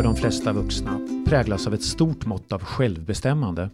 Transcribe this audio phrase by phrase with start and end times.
[0.00, 3.70] för de flesta vuxna präglas av ett stort mått av självbestämmande.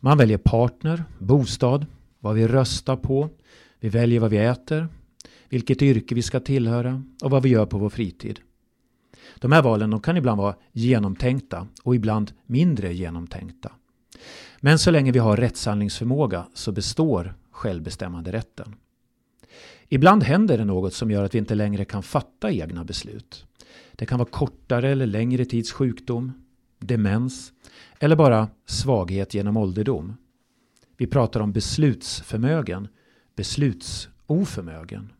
[0.00, 1.86] Man väljer partner, bostad,
[2.20, 3.28] vad vi röstar på,
[3.80, 4.88] vi väljer vad vi äter,
[5.48, 8.40] vilket yrke vi ska tillhöra och vad vi gör på vår fritid.
[9.38, 13.72] De här valen de kan ibland vara genomtänkta och ibland mindre genomtänkta.
[14.60, 18.74] Men så länge vi har rättshandlingsförmåga så består självbestämmanderätten.
[19.88, 23.46] Ibland händer det något som gör att vi inte längre kan fatta egna beslut.
[23.92, 26.32] Det kan vara kortare eller längre tids sjukdom,
[26.78, 27.52] demens
[28.00, 30.16] eller bara svaghet genom ålderdom.
[30.96, 32.88] Vi pratar om beslutsförmögen,
[33.36, 35.12] beslutsoförmögen.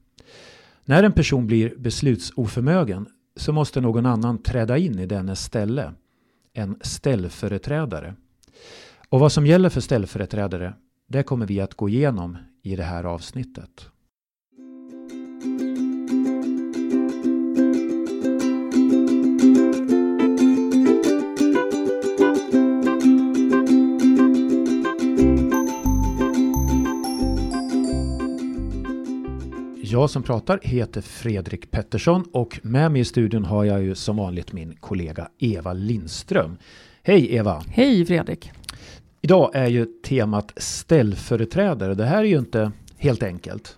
[0.85, 5.93] När en person blir beslutsoförmögen så måste någon annan träda in i dennes ställe,
[6.53, 8.15] en ställföreträdare.
[9.09, 10.75] Och vad som gäller för ställföreträdare,
[11.07, 13.91] det kommer vi att gå igenom i det här avsnittet.
[29.89, 34.17] Jag som pratar heter Fredrik Pettersson och med mig i studion har jag ju som
[34.17, 36.57] vanligt min kollega Eva Lindström.
[37.03, 37.63] Hej Eva!
[37.69, 38.51] Hej Fredrik!
[39.21, 41.95] Idag är ju temat ställföreträdare.
[41.95, 43.77] Det här är ju inte helt enkelt.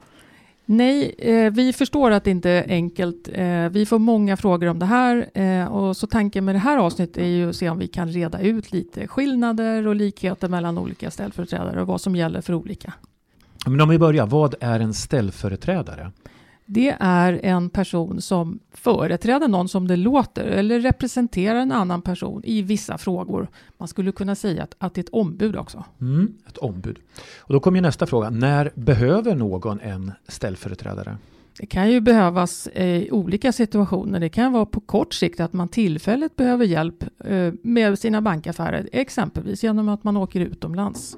[0.65, 3.29] Nej, eh, vi förstår att det inte är enkelt.
[3.33, 6.79] Eh, vi får många frågor om det här eh, och så tanken med det här
[6.79, 10.79] avsnittet är ju att se om vi kan reda ut lite skillnader och likheter mellan
[10.79, 12.95] olika ställföreträdare och vad som gäller för olika.
[13.67, 16.13] Men om vi börjar, vad är en ställföreträdare?
[16.71, 22.43] Det är en person som företräder någon som det låter eller representerar en annan person
[22.45, 23.49] i vissa frågor.
[23.79, 25.85] Man skulle kunna säga att, att det är ett ombud också.
[26.01, 26.99] Mm, ett ombud.
[27.39, 28.31] Och då kommer nästa fråga.
[28.31, 31.19] När behöver någon en ställföreträdare?
[31.59, 34.21] Det kan ju behövas i olika situationer.
[34.21, 38.89] Det kan vara på kort sikt att man tillfälligt behöver hjälp eh, med sina bankaffärer,
[38.93, 41.17] exempelvis genom att man åker utomlands.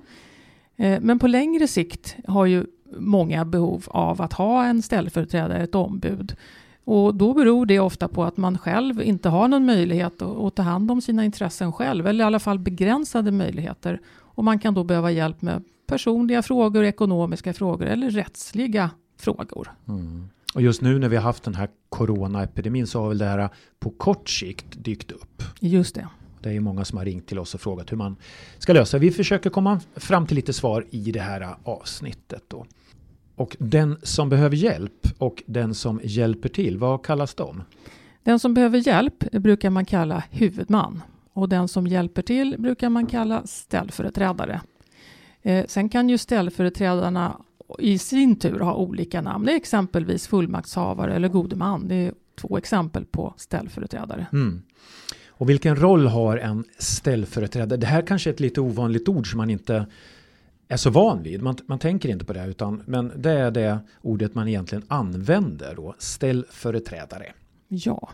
[0.81, 2.67] Eh, men på längre sikt har ju
[2.99, 6.37] många behov av att ha en ställföreträdare, ett ombud.
[6.85, 10.63] Och då beror det ofta på att man själv inte har någon möjlighet att, ta
[10.63, 14.01] hand om sina intressen själv, eller i alla fall begränsade möjligheter.
[14.19, 19.71] Och man kan då behöva hjälp med personliga frågor, ekonomiska frågor eller rättsliga frågor.
[19.89, 20.29] Mm.
[20.55, 23.49] Och just nu när vi har haft den här coronaepidemin så har väl det här
[23.81, 25.43] på kort sikt dykt upp?
[25.61, 26.09] Just det.
[26.41, 28.17] Det är många som har ringt till oss och frågat hur man
[28.59, 28.99] ska lösa.
[28.99, 32.43] Vi försöker komma fram till lite svar i det här avsnittet.
[32.49, 32.67] Då.
[33.37, 37.63] Och den som behöver hjälp och den som hjälper till, vad kallas de?
[38.23, 41.03] Den som behöver hjälp brukar man kalla huvudman
[41.33, 44.61] och den som hjälper till brukar man kalla ställföreträdare.
[45.43, 47.41] Eh, sen kan ju ställföreträdarna
[47.79, 51.89] i sin tur ha olika namn, det är exempelvis fullmaktshavare eller gode man.
[51.89, 54.27] Det är två exempel på ställföreträdare.
[54.33, 54.63] Mm.
[55.41, 57.79] Och vilken roll har en ställföreträdare?
[57.79, 59.87] Det här kanske är ett lite ovanligt ord som man inte
[60.69, 61.43] är så van vid.
[61.43, 65.75] Man, man tänker inte på det, utan, men det är det ordet man egentligen använder
[65.75, 67.27] då, ställföreträdare.
[67.69, 68.09] Ja,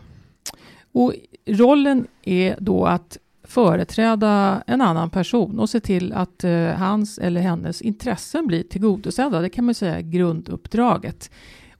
[0.91, 1.13] och
[1.45, 7.41] rollen är då att företräda en annan person och se till att eh, hans eller
[7.41, 9.41] hennes intressen blir tillgodosedda.
[9.41, 11.31] Det kan man säga är grunduppdraget.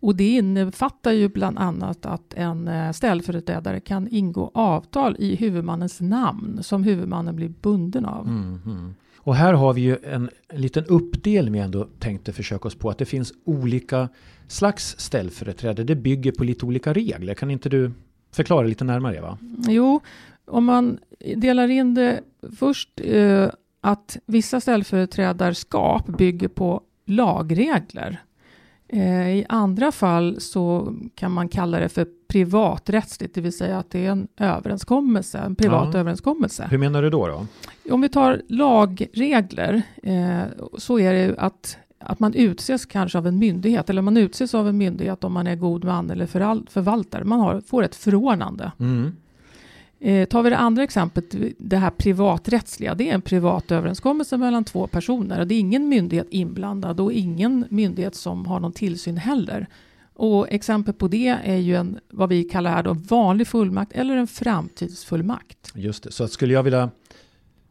[0.07, 6.01] Och det innefattar ju bland annat att en eh, ställföreträdare kan ingå avtal i huvudmannens
[6.01, 8.27] namn som huvudmannen blir bunden av.
[8.27, 8.95] Mm, mm.
[9.17, 12.89] Och här har vi ju en, en liten uppdelning ändå tänkte försöka oss på.
[12.89, 14.09] Att det finns olika
[14.47, 15.85] slags ställföreträdare.
[15.85, 17.33] Det bygger på lite olika regler.
[17.33, 17.91] Kan inte du
[18.31, 19.37] förklara lite närmare Eva?
[19.67, 20.01] Jo,
[20.45, 20.99] om man
[21.35, 22.21] delar in det
[22.57, 23.49] först eh,
[23.81, 28.21] att vissa ställföreträdarskap bygger på lagregler.
[28.89, 33.89] Eh, I andra fall så kan man kalla det för privaträttsligt, det vill säga att
[33.89, 35.99] det är en överenskommelse, en privat ja.
[35.99, 36.67] överenskommelse.
[36.71, 37.27] Hur menar du då?
[37.27, 37.45] då?
[37.93, 40.41] Om vi tar lagregler eh,
[40.77, 44.67] så är det att, att man utses kanske av en myndighet, eller man utses av
[44.67, 46.25] en myndighet om man är god man eller
[46.69, 47.23] förvaltare.
[47.23, 48.71] Man har, får ett förordnande.
[48.79, 49.15] Mm.
[49.99, 54.63] Eh, tar vi det andra exemplet, det här privaträttsliga, det är en privat överenskommelse mellan
[54.63, 55.45] två personer.
[55.45, 59.67] Det är ingen myndighet inblandad och ingen myndighet som har någon tillsyn heller.
[60.13, 64.17] Och exempel på det är ju en, vad vi kallar här då, vanlig fullmakt eller
[64.17, 65.71] en framtidsfullmakt.
[65.75, 66.89] Just det, så att skulle jag vilja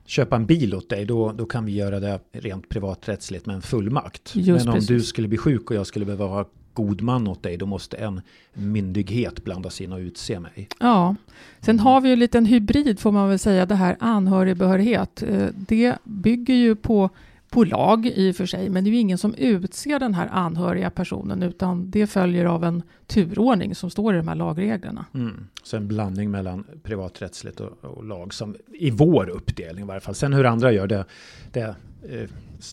[0.06, 3.62] köpa en bil åt dig, då, då kan vi göra det rent privaträttsligt med en
[3.62, 4.36] fullmakt.
[4.36, 4.88] Just Men om precis.
[4.88, 7.96] du skulle bli sjuk och jag skulle behöva ha god man åt dig, då måste
[7.96, 8.20] en
[8.54, 10.68] myndighet blandas in och utse mig.
[10.80, 11.16] Ja,
[11.60, 15.22] sen har vi ju en liten hybrid får man väl säga, det här anhörigbehörighet.
[15.22, 17.10] Eh, det bygger ju på
[17.50, 20.28] på lag i och för sig, men det är ju ingen som utser den här
[20.32, 25.04] anhöriga personen, utan det följer av en turordning som står i de här lagreglerna.
[25.14, 25.46] Mm.
[25.62, 30.14] Så en blandning mellan privaträttsligt och, och, lag, som i vår uppdelning i varje fall.
[30.14, 31.04] Sen hur andra gör det,
[31.52, 31.74] det
[32.08, 32.30] eh,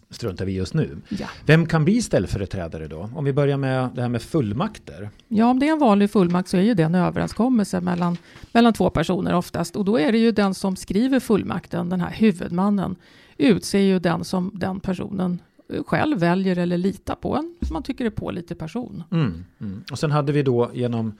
[0.10, 0.98] struntar vi just nu.
[1.10, 1.28] Ja.
[1.46, 3.10] Vem kan bli ställföreträdare då?
[3.16, 5.10] Om vi börjar med det här med fullmakter.
[5.28, 8.18] Ja, om det är en vanlig fullmakt så är ju det en överenskommelse mellan,
[8.52, 9.76] mellan två personer oftast.
[9.76, 12.96] Och då är det ju den som skriver fullmakten, den här huvudmannen,
[13.38, 15.40] utser ju den som den personen
[15.86, 19.04] själv väljer eller litar på, en som man tycker är pålitlig person.
[19.12, 19.84] Mm, mm.
[19.92, 21.14] Och sen hade vi då genom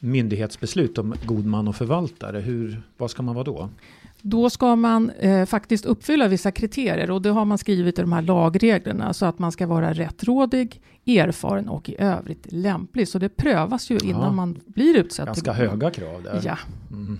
[0.00, 2.40] myndighetsbeslut om god man och förvaltare.
[2.40, 3.70] Hur, vad ska man vara då?
[4.22, 8.12] Då ska man eh, faktiskt uppfylla vissa kriterier och det har man skrivit i de
[8.12, 13.08] här lagreglerna så att man ska vara rättrådig, erfaren och i övrigt lämplig.
[13.08, 14.30] Så det prövas ju innan ja.
[14.30, 15.26] man blir utsedd.
[15.26, 16.40] Ganska höga krav där.
[16.44, 16.58] Ja.
[16.90, 17.18] Mm.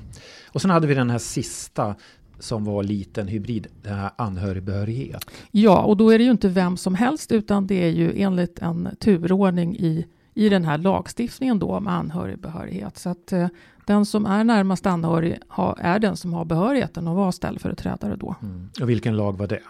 [0.49, 1.95] Och sen hade vi den här sista
[2.39, 5.31] som var liten hybrid, den här anhörigbehörighet.
[5.51, 8.59] Ja, och då är det ju inte vem som helst utan det är ju enligt
[8.59, 12.99] en turordning i, i den här lagstiftningen då om anhörigbehörighet.
[12.99, 13.47] Så att eh,
[13.89, 18.37] den som är närmast anhörig ha, är den som har behörigheten att vara ställföreträdare då.
[18.43, 18.69] Mm.
[18.81, 19.61] Och vilken lag var det?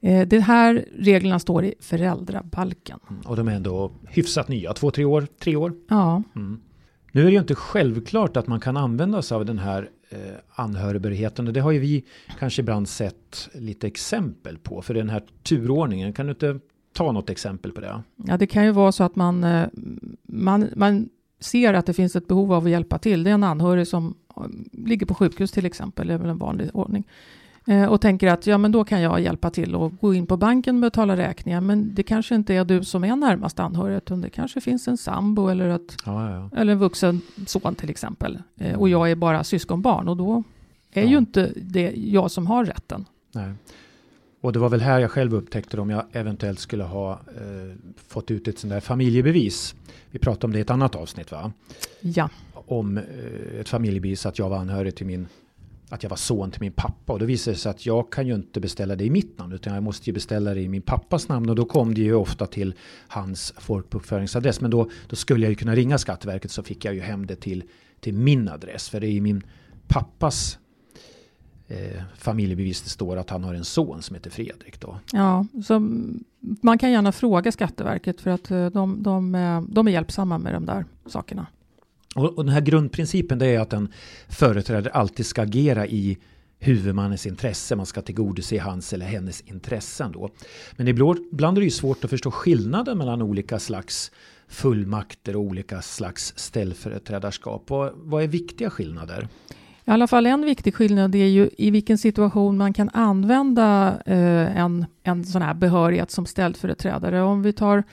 [0.00, 2.98] Eh, de här reglerna står i föräldrabalken.
[3.10, 3.22] Mm.
[3.22, 5.26] Och de är ändå hyfsat nya, två, tre år?
[5.40, 5.72] Tre år?
[5.88, 6.22] Ja.
[6.36, 6.60] Mm.
[7.12, 10.18] Nu är det ju inte självklart att man kan använda sig av den här eh,
[10.50, 11.46] anhörigbehörigheten.
[11.46, 12.04] Och det har ju vi
[12.38, 14.82] kanske ibland sett lite exempel på.
[14.82, 16.60] För den här turordningen, kan du inte
[16.92, 18.02] ta något exempel på det?
[18.16, 19.66] Ja, det kan ju vara så att man, eh,
[20.22, 21.08] man, man
[21.40, 23.24] ser att det finns ett behov av att hjälpa till.
[23.24, 24.42] Det är en anhörig som eh,
[24.72, 27.04] ligger på sjukhus till exempel, det är väl en vanlig ordning.
[27.66, 30.36] Eh, och tänker att ja, men då kan jag hjälpa till och gå in på
[30.36, 31.60] banken och betala räkningar.
[31.60, 34.96] Men det kanske inte är du som är närmast anhörig, utan det kanske finns en
[34.96, 36.50] sambo eller, ett, ja, ja.
[36.56, 38.38] eller en vuxen son till exempel.
[38.56, 40.42] Eh, och jag är bara syskonbarn och då
[40.92, 43.04] är ju inte det jag som har rätten.
[43.32, 43.54] Nej.
[44.40, 47.76] Och det var väl här jag själv upptäckte om jag eventuellt skulle ha eh,
[48.08, 49.74] fått ut ett sånt där familjebevis.
[50.10, 51.52] Vi pratade om det i ett annat avsnitt va?
[52.00, 52.28] Ja.
[52.54, 53.04] Om eh,
[53.60, 55.28] ett familjebevis att jag var anhörig till min
[55.92, 58.26] att jag var son till min pappa och då visade det sig att jag kan
[58.26, 60.82] ju inte beställa det i mitt namn utan jag måste ju beställa det i min
[60.82, 62.74] pappas namn och då kom det ju ofta till
[63.08, 67.00] hans folkbokföringsadress men då, då skulle jag ju kunna ringa Skatteverket så fick jag ju
[67.00, 67.64] hem det till,
[68.00, 69.42] till min adress för det är ju min
[69.88, 70.58] pappas
[71.70, 74.98] eh, familjebevis det står att han har en son som heter Fredrik då.
[75.12, 75.78] Ja, så
[76.60, 80.54] man kan gärna fråga Skatteverket för att eh, de, de, eh, de är hjälpsamma med
[80.54, 81.46] de där sakerna.
[82.14, 83.88] Och, och den här grundprincipen det är att en
[84.28, 86.18] företrädare alltid ska agera i
[86.58, 87.76] huvudmannens intresse.
[87.76, 90.30] Man ska tillgodose hans eller hennes intressen då.
[90.76, 94.10] Men ibland är det ju svårt att förstå skillnaden mellan olika slags
[94.48, 97.70] fullmakter och olika slags ställföreträdarskap.
[97.70, 99.28] Och vad är viktiga skillnader?
[99.90, 104.56] I alla fall en viktig skillnad är ju i vilken situation man kan använda eh,
[104.56, 107.22] en, en sån här behörighet som ställföreträdare.
[107.22, 107.84] Om vi tar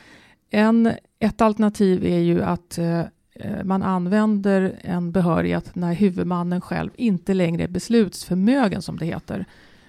[0.49, 6.89] en, ett alternativ är ju att eh, eh, man använder en behörighet när huvudmannen själv
[6.95, 9.45] inte längre är beslutsförmögen, som det heter.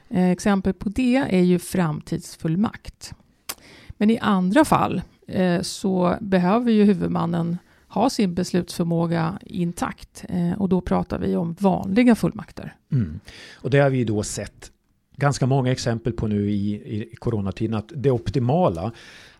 [0.08, 3.12] Exempel på det är ju framtidsfullmakt.
[3.90, 5.02] Men i andra fall
[5.62, 7.58] så behöver ju huvudmannen
[7.88, 12.76] ha sin beslutsförmåga intakt eh, och då pratar vi om vanliga fullmakter.
[12.93, 13.20] Mm.
[13.55, 14.73] Och det har vi då sett
[15.17, 18.93] ganska många exempel på nu i, i coronatiden att det optimala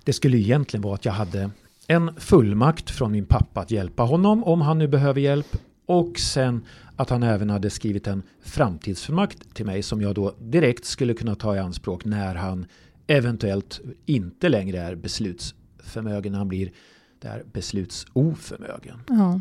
[0.05, 1.51] det skulle egentligen vara att jag hade
[1.87, 5.57] en fullmakt från min pappa att hjälpa honom om han nu behöver hjälp
[5.87, 6.65] och sen
[6.97, 11.35] att han även hade skrivit en framtidsfullmakt till mig som jag då direkt skulle kunna
[11.35, 12.67] ta i anspråk när han
[13.07, 16.73] eventuellt inte längre är beslutsförmögen, när han blir
[17.21, 19.01] där beslutsoförmögen.
[19.09, 19.41] Ja.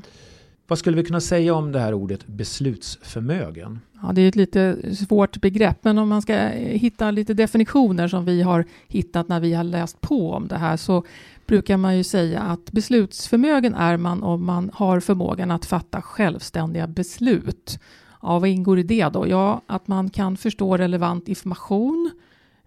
[0.68, 3.80] Vad skulle vi kunna säga om det här ordet beslutsförmögen?
[4.02, 8.26] Ja, det är ett lite svårt begrepp, men om man ska hitta lite definitioner som
[8.26, 11.04] vi har hittat när vi har läst på om det här så
[11.46, 16.88] brukar man ju säga att beslutsförmögen är man om man har förmågan att fatta självständiga
[16.88, 17.80] beslut.
[18.22, 19.28] Ja, vad ingår i det då?
[19.28, 22.12] Ja, att man kan förstå relevant information,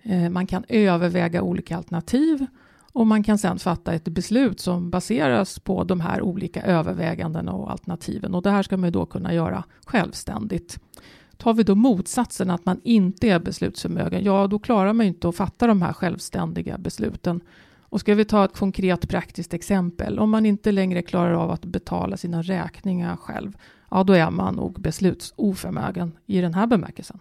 [0.03, 2.47] eh, man kan överväga olika alternativ
[2.93, 7.71] och man kan sedan fatta ett beslut som baseras på de här olika övervägandena och
[7.71, 8.35] alternativen.
[8.35, 10.79] Och det här ska man då kunna göra självständigt.
[11.37, 15.37] Tar vi då motsatsen att man inte är beslutsförmögen, ja då klarar man inte att
[15.37, 17.41] fatta de här självständiga besluten.
[17.81, 20.19] Och ska vi ta ett konkret praktiskt exempel.
[20.19, 23.57] Om man inte längre klarar av att betala sina räkningar själv,
[23.91, 27.19] ja då är man nog beslutsoförmögen i den här bemärkelsen.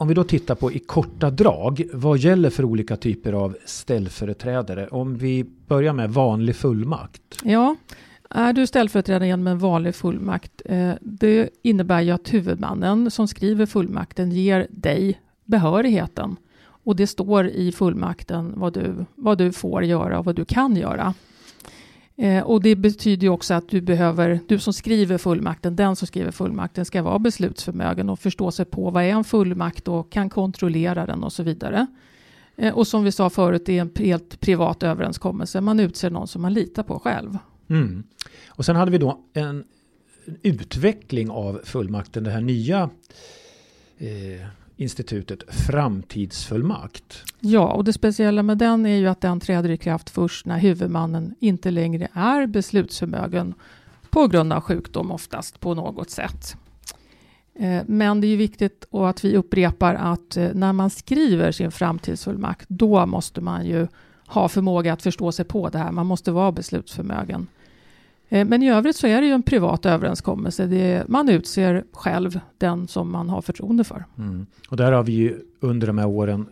[0.00, 4.88] Om vi då tittar på i korta drag, vad gäller för olika typer av ställföreträdare?
[4.88, 7.22] Om vi börjar med vanlig fullmakt.
[7.42, 7.76] Ja,
[8.30, 13.66] är du ställföreträdare genom en vanlig fullmakt, eh, det innebär ju att huvudmannen som skriver
[13.66, 16.36] fullmakten ger dig behörigheten
[16.84, 20.76] Och det står i fullmakten vad du, vad du får göra och vad du kan
[20.76, 21.14] göra.
[22.18, 26.06] Eh, och det betyder ju också att du behöver, du som skriver fullmakten, den som
[26.06, 30.30] skriver fullmakten ska vara beslutsförmögen och förstå sig på vad är en fullmakt och kan
[30.30, 31.86] kontrollera den och så vidare.
[32.56, 35.60] Eh, och som vi sa förut, det är en helt privat överenskommelse.
[35.60, 37.38] Man utser någon som man litar på själv.
[37.68, 38.02] Mm.
[38.48, 39.64] Och sen hade vi då en
[40.42, 42.90] utveckling av fullmakten, det här nya
[43.98, 44.46] eh,
[44.78, 47.24] institutet framtidsfullmakt.
[47.40, 50.58] Ja, och det speciella med den är ju att den träder i kraft först när
[50.58, 53.54] huvudmannen inte längre är beslutsförmögen
[54.10, 56.56] på grund av sjukdom oftast på något sätt.
[57.54, 61.52] Eh, men det är ju viktigt och att vi upprepar att eh, när man skriver
[61.52, 63.86] sin framtidsfullmakt, då måste man ju
[64.26, 65.92] ha förmåga att förstå sig på det här.
[65.92, 67.46] Man måste vara beslutsförmögen.
[68.28, 70.66] Eh, men i övrigt så är det ju en privat överenskommelse.
[70.66, 74.04] Det, man utser själv den som man har förtroende för.
[74.18, 74.46] Mm.
[74.68, 76.46] Och där har vi ju under de här åren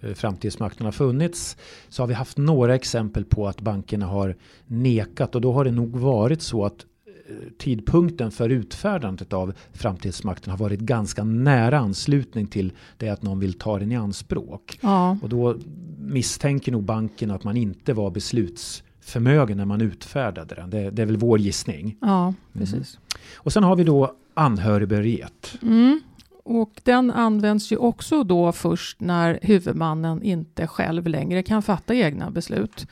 [0.00, 1.56] eh, framtidsmakten har funnits
[1.88, 5.70] så har vi haft några exempel på att bankerna har nekat och då har det
[5.70, 6.86] nog varit så att
[7.28, 13.40] eh, tidpunkten för utfärdandet av framtidsmakten har varit ganska nära anslutning till det att någon
[13.40, 14.78] vill ta den i anspråk.
[14.80, 15.18] Ja.
[15.22, 15.56] Och då
[15.98, 20.70] misstänker nog banken att man inte var besluts förmögen när man utfärdade den.
[20.70, 21.96] Det, det är väl vår gissning.
[22.00, 22.34] Ja, mm.
[22.52, 22.72] precis.
[22.72, 23.36] Mm.
[23.36, 25.58] Och sen har vi då anhörigbehörighet.
[25.62, 26.00] Mm.
[26.44, 32.30] Och den används ju också då först när huvudmannen inte själv längre kan fatta egna
[32.30, 32.86] beslut.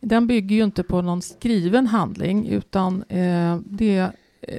[0.00, 4.10] Den bygger ju inte på någon skriven handling utan eh, det,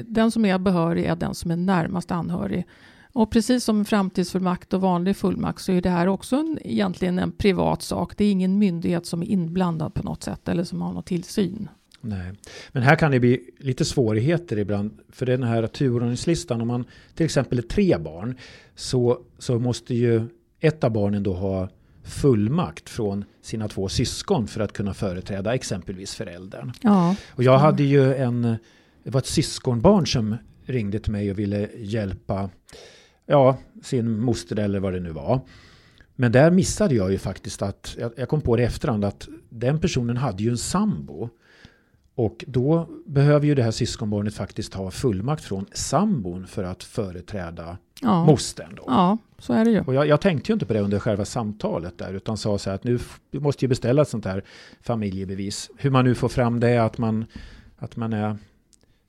[0.01, 2.65] den som är behörig är den som är närmast anhörig.
[3.13, 7.31] Och precis som framtidsfullmakt och vanlig fullmakt så är det här också en, egentligen en
[7.31, 8.17] privat sak.
[8.17, 11.69] Det är ingen myndighet som är inblandad på något sätt eller som har någon tillsyn.
[12.01, 12.31] Nej,
[12.71, 14.99] men här kan det bli lite svårigheter ibland.
[15.09, 18.37] För den här turordningslistan, om man till exempel är tre barn
[18.75, 20.27] så, så måste ju
[20.59, 21.69] ett av barnen då ha
[22.03, 26.71] fullmakt från sina två syskon för att kunna företräda exempelvis föräldern.
[26.81, 27.15] Ja.
[27.29, 28.41] Och jag hade ju en,
[29.03, 32.49] det var ett syskonbarn som ringde till mig och ville hjälpa
[33.25, 35.41] ja, sin moster eller vad det nu var.
[36.15, 39.79] Men där missade jag ju faktiskt att, jag kom på det i efterhand, att den
[39.79, 41.29] personen hade ju en sambo.
[42.15, 47.77] Och då behöver ju det här syskonbarnet faktiskt ha fullmakt från sambon för att företräda
[48.01, 48.25] ja.
[48.25, 48.75] mostern.
[48.75, 48.83] Då.
[48.87, 49.81] Ja, så är det ju.
[49.81, 52.69] Och jag, jag, tänkte ju inte på det under själva samtalet där, utan sa så
[52.69, 52.99] här att nu
[53.31, 54.43] måste ju beställa ett sånt här
[54.81, 55.69] familjebevis.
[55.77, 57.25] Hur man nu får fram det, att man,
[57.77, 58.37] att man är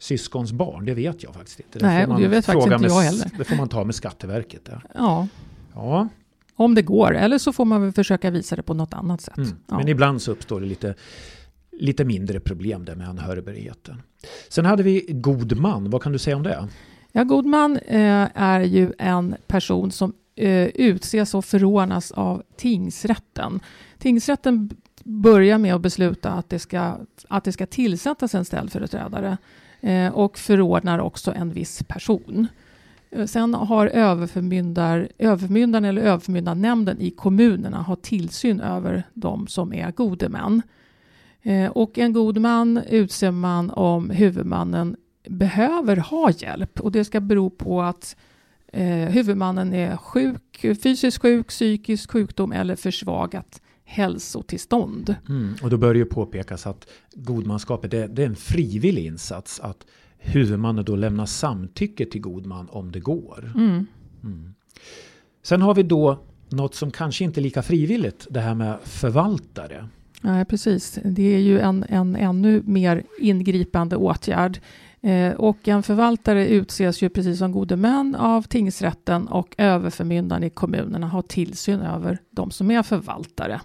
[0.04, 1.78] syskons barn, det vet jag faktiskt inte.
[1.78, 3.30] Det Nej, det vet faktiskt inte jag heller.
[3.38, 4.64] Det får man ta med Skatteverket.
[4.64, 4.82] Där.
[4.94, 5.28] Ja.
[5.75, 6.08] ja.
[6.54, 9.37] Om det går, eller så får man väl försöka visa det på något annat sätt.
[9.37, 9.50] Mm.
[9.68, 9.76] Ja.
[9.76, 10.94] Men ibland så uppstår det lite,
[11.73, 14.02] lite mindre problem där med anhörigbehörigheten.
[14.49, 16.68] Sen hade vi god man, vad kan du säga om det?
[17.12, 23.61] Ja, god man eh, är ju en person som eh, utses och förordnas av tingsrätten.
[23.99, 24.70] Tingsrätten
[25.04, 26.96] börjar med att besluta att det ska,
[27.28, 29.37] att det ska tillsättas en ställföreträdare
[29.85, 32.47] Eh, och förordnar också en viss person.
[33.11, 39.91] Eh, sen har överförmyndar, överförmyndaren eller överförmyndarnämnden i kommunerna har tillsyn över de som är
[39.91, 40.62] gode män.
[41.43, 44.97] Eh, och en god man utser man om huvudmannen
[45.29, 48.17] behöver ha hjälp och det ska bero på att
[49.09, 55.17] huvudmannen är sjuk, fysiskt sjuk, psykisk sjukdom eller försvagat hälsotillstånd.
[55.29, 59.61] Mm, och då bör det ju påpekas att godmanskapet det, det är en frivillig insats.
[59.61, 59.87] Att
[60.19, 63.53] huvudmannen då lämnar samtycke till god man om det går.
[63.55, 63.87] Mm.
[64.23, 64.55] Mm.
[65.43, 69.88] Sen har vi då något som kanske inte är lika frivilligt, det här med förvaltare.
[70.21, 70.99] Nej, precis.
[71.05, 74.61] Det är ju en, en ännu mer ingripande åtgärd.
[75.00, 80.50] Eh, och en förvaltare utses ju precis som gode män av tingsrätten och överförmyndaren i
[80.50, 83.61] kommunerna har tillsyn över de som är förvaltare.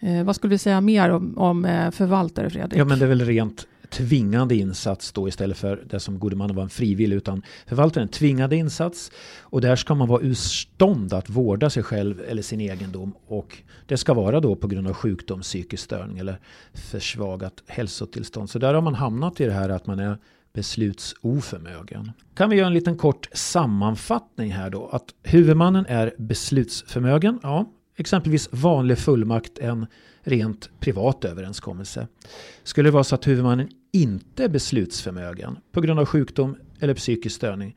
[0.00, 2.80] Eh, vad skulle du säga mer om, om eh, förvaltare, Fredrik?
[2.80, 6.54] Ja, men det är väl rent tvingande insats då istället för det som gode man
[6.54, 9.10] var en frivillig utan förvaltaren en tvingande insats
[9.40, 13.58] och där ska man vara ur stånd att vårda sig själv eller sin egendom och
[13.86, 16.38] det ska vara då på grund av sjukdom, psykisk störning eller
[16.74, 18.50] försvagat hälsotillstånd.
[18.50, 20.18] Så där har man hamnat i det här att man är
[20.52, 22.12] beslutsoförmögen.
[22.34, 27.38] Kan vi göra en liten kort sammanfattning här då att huvudmannen är beslutsförmögen.
[27.42, 29.86] Ja, exempelvis vanlig fullmakt en
[30.22, 32.08] rent privat överenskommelse.
[32.62, 37.36] Skulle det vara så att huvudmannen inte är beslutsförmögen på grund av sjukdom eller psykisk
[37.36, 37.76] störning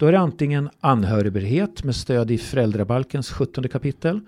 [0.00, 4.20] då är det antingen anhörighet med stöd i föräldrabalkens 17 kapitel.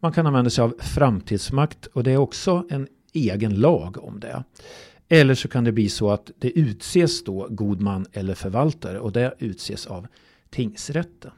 [0.00, 4.44] Man kan använda sig av framtidsmakt och det är också en egen lag om det.
[5.08, 9.12] Eller så kan det bli så att det utses då god man eller förvaltare och
[9.12, 10.06] det utses av
[10.50, 11.30] tingsrätten.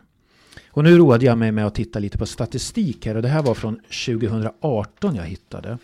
[0.70, 3.42] Och nu roade jag mig med att titta lite på statistik här och det här
[3.42, 5.78] var från 2018 jag hittade.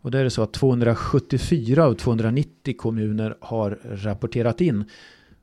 [0.00, 4.84] Och där är det så att 274 av 290 kommuner har rapporterat in.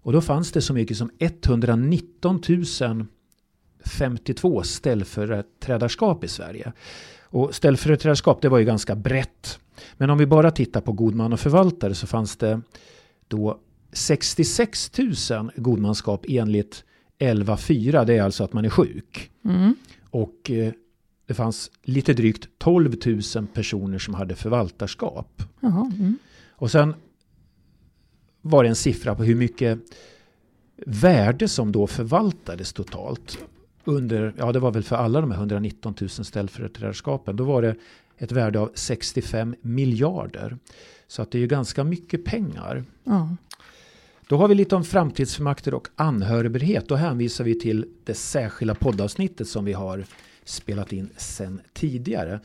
[0.02, 2.42] Och då fanns det så mycket som 119
[3.86, 6.74] 052 ställföreträdarskap i Sverige.
[7.24, 9.60] Och ställföreträdarskap det var ju ganska brett.
[9.98, 12.62] Men om vi bara tittar på god man och förvaltare så fanns det
[13.28, 13.60] då
[13.92, 14.92] 66
[15.30, 16.84] 000 godmanskap enligt
[17.20, 18.06] 11.4.
[18.06, 19.32] Det är alltså att man är sjuk.
[19.46, 19.76] Mm.
[20.10, 20.74] Och eh,
[21.26, 22.96] det fanns lite drygt 12
[23.36, 25.44] 000 personer som hade förvaltarskap.
[25.60, 26.18] Jaha, mm.
[26.50, 26.94] Och sen
[28.42, 29.80] var det en siffra på hur mycket
[30.86, 33.38] värde som då förvaltades totalt.
[33.84, 37.36] Under, ja det var väl för alla de här 119 000 ställföreträdarskapen.
[37.36, 37.76] Då var det
[38.18, 40.58] ett värde av 65 miljarder.
[41.08, 42.84] Så att det är ju ganska mycket pengar.
[43.04, 43.36] Ja.
[44.30, 46.88] Då har vi lite om framtidsfullmakter och anhörighet.
[46.88, 50.06] Då hänvisar vi till det särskilda poddavsnittet som vi har
[50.44, 52.40] spelat in sedan tidigare.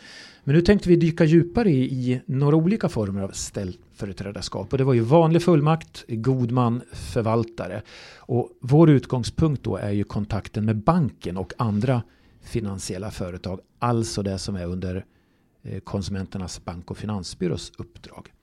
[0.44, 4.72] Men nu tänkte vi dyka djupare i, i några olika former av ställföreträdarskap.
[4.72, 7.82] Och det var ju vanlig fullmakt, god man, förvaltare.
[8.16, 12.02] Och vår utgångspunkt då är ju kontakten med banken och andra
[12.42, 13.60] finansiella företag.
[13.78, 15.04] Alltså det som är under
[15.62, 18.33] eh, Konsumenternas bank och finansbyrås uppdrag.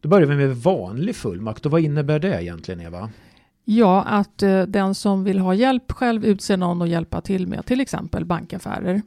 [0.00, 3.10] Då börjar vi med vanlig fullmakt och vad innebär det egentligen Eva?
[3.64, 7.66] Ja, att eh, den som vill ha hjälp själv utser någon att hjälpa till med,
[7.66, 9.02] till exempel bankaffärer.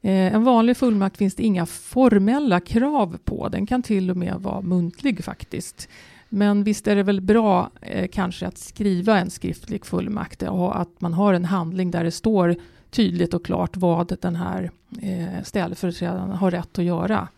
[0.00, 3.48] Eh, en vanlig fullmakt finns det inga formella krav på.
[3.48, 5.88] Den kan till och med vara muntlig faktiskt.
[6.28, 11.00] Men visst är det väl bra eh, kanske att skriva en skriftlig fullmakt och att
[11.00, 12.56] man har en handling där det står
[12.90, 14.70] tydligt och klart vad den här
[15.02, 17.28] eh, ställföreträdaren har rätt att göra.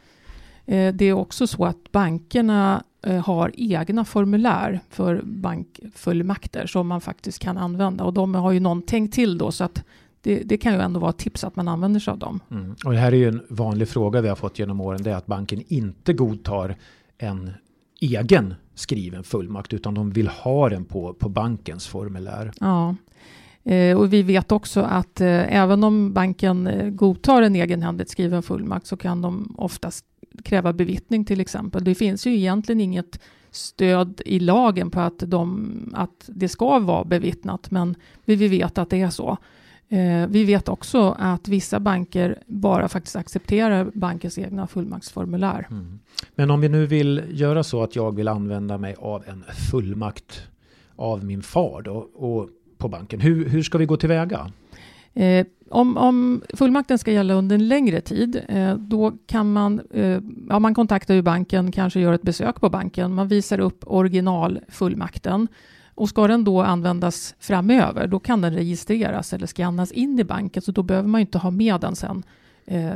[0.67, 7.39] Eh, det är också så att bankerna har egna formulär för bankfullmakter som man faktiskt
[7.39, 9.85] kan använda och de har ju någon tänkt till då så att
[10.21, 12.41] det, det, kan ju ändå vara ett tips att man använder sig av dem.
[12.51, 12.75] Mm.
[12.85, 15.03] Och det här är ju en vanlig fråga vi har fått genom åren.
[15.03, 16.77] Det är att banken inte godtar
[17.19, 17.51] en
[18.01, 22.53] egen skriven fullmakt utan de vill ha den på, på bankens formulär.
[22.61, 22.95] Ja, eh,
[23.64, 28.42] Eh, och vi vet också att eh, även om banken eh, godtar en egenhändigt skriven
[28.42, 30.05] fullmakt så kan de oftast
[30.44, 31.85] kräva bevittning till exempel.
[31.85, 33.20] Det finns ju egentligen inget
[33.51, 37.94] stöd i lagen på att, de, att det ska vara bevittnat, men
[38.25, 39.37] vi vet att det är så.
[40.29, 45.66] Vi vet också att vissa banker bara faktiskt accepterar bankens egna fullmaktsformulär.
[45.70, 46.01] Mm.
[46.35, 50.42] Men om vi nu vill göra så att jag vill använda mig av en fullmakt
[50.96, 52.48] av min far då, och
[52.83, 54.51] på banken, hur, hur ska vi gå tillväga?
[55.14, 60.21] Eh, om, om fullmakten ska gälla under en längre tid, eh, då kan man, eh,
[60.49, 65.49] ja, man kontaktar ju banken, kanske gör ett besök på banken, man visar upp originalfullmakten
[65.95, 70.62] och ska den då användas framöver, då kan den registreras eller skannas in i banken,
[70.62, 72.23] så då behöver man inte ha med den sen
[72.66, 72.90] eh,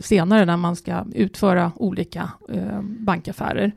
[0.00, 3.72] senare när man ska utföra olika eh, bankaffärer.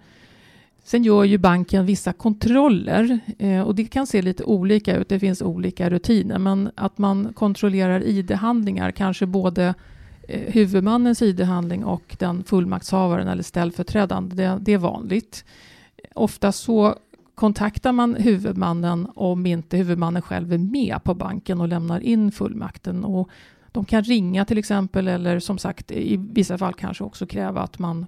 [0.84, 5.10] Sen gör ju banken vissa kontroller eh, och det kan se lite olika ut.
[5.10, 9.74] Det finns olika rutiner, men att man kontrollerar ID-handlingar, kanske både
[10.28, 15.46] eh, huvudmannens ID-handling och den fullmaktshavaren eller ställföreträdaren, det, det är vanligt.
[16.16, 16.96] Ofta så
[17.36, 23.04] kontaktar man huvudmannen om inte huvudmannen själv är med på banken och lämnar in fullmakten.
[23.06, 23.30] Och
[23.72, 27.80] de kan ringa till exempel eller som sagt i vissa fall kanske också kräva att
[27.80, 28.06] man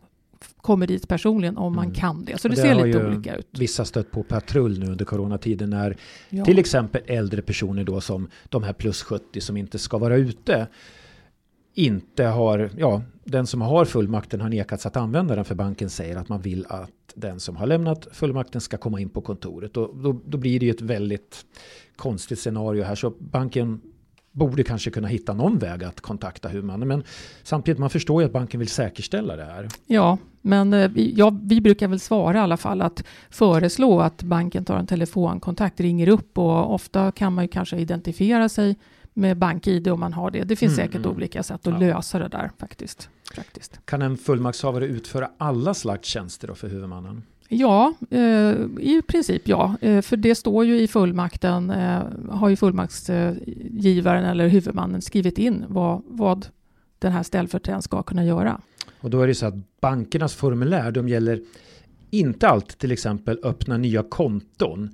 [0.58, 1.96] kommer dit personligen om man mm.
[1.96, 2.42] kan det.
[2.42, 3.48] Så det, det ser lite olika ut.
[3.52, 5.98] Vissa stött på patrull nu under coronatiden när
[6.30, 6.46] ja.
[6.46, 10.68] till exempel äldre personer då som de här plus 70 som inte ska vara ute
[11.74, 16.16] inte har, ja, den som har fullmakten har nekats att använda den för banken säger
[16.16, 19.78] att man vill att den som har lämnat fullmakten ska komma in på kontoret.
[19.78, 21.46] Och då, då blir det ju ett väldigt
[21.96, 23.82] konstigt scenario här så banken
[24.36, 26.88] borde kanske kunna hitta någon väg att kontakta huvudmannen.
[26.88, 27.04] Men
[27.44, 29.68] samtidigt, man förstår ju att banken vill säkerställa det här.
[29.86, 34.66] Ja, men eh, ja, vi brukar väl svara i alla fall att föreslå att banken
[34.66, 38.76] tar en telefonkontakt, ringer upp och ofta kan man ju kanske identifiera sig
[39.14, 40.44] med BankID om man har det.
[40.44, 41.18] Det finns mm, säkert mm.
[41.18, 41.80] olika sätt att ja.
[41.80, 43.10] lösa det där faktiskt.
[43.36, 43.86] Praktiskt.
[43.86, 47.24] Kan en fullmaktshavare utföra alla slags tjänster då för huvudmannen?
[47.50, 48.20] Ja, eh,
[48.80, 49.78] i princip ja.
[49.82, 55.66] Eh, för det står ju i fullmakten, eh, har ju fullmaktsgivaren eller huvudmannen skrivit in
[55.68, 56.48] vad, vad
[57.00, 58.62] den här ställföreträdaren ska kunna göra.
[59.02, 61.42] Och då är det så att bankernas formulär, de gäller
[62.10, 64.90] inte alltid till exempel öppna nya konton,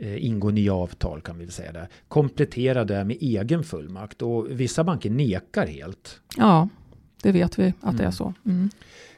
[0.00, 5.10] ingå nya avtal kan vi säga det, komplettera det med egen fullmakt och vissa banker
[5.10, 6.20] nekar helt.
[6.36, 6.68] Ja,
[7.22, 7.96] det vet vi att mm.
[7.96, 8.12] det är mm.
[8.12, 8.34] så.
[8.44, 8.70] Mm.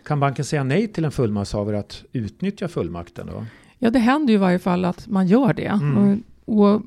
[0.05, 3.45] Kan banken säga nej till en fullmaktshavare att utnyttja fullmakten då?
[3.79, 5.67] Ja, det händer ju i varje fall att man gör det.
[5.67, 6.23] Mm.
[6.45, 6.83] Och, och,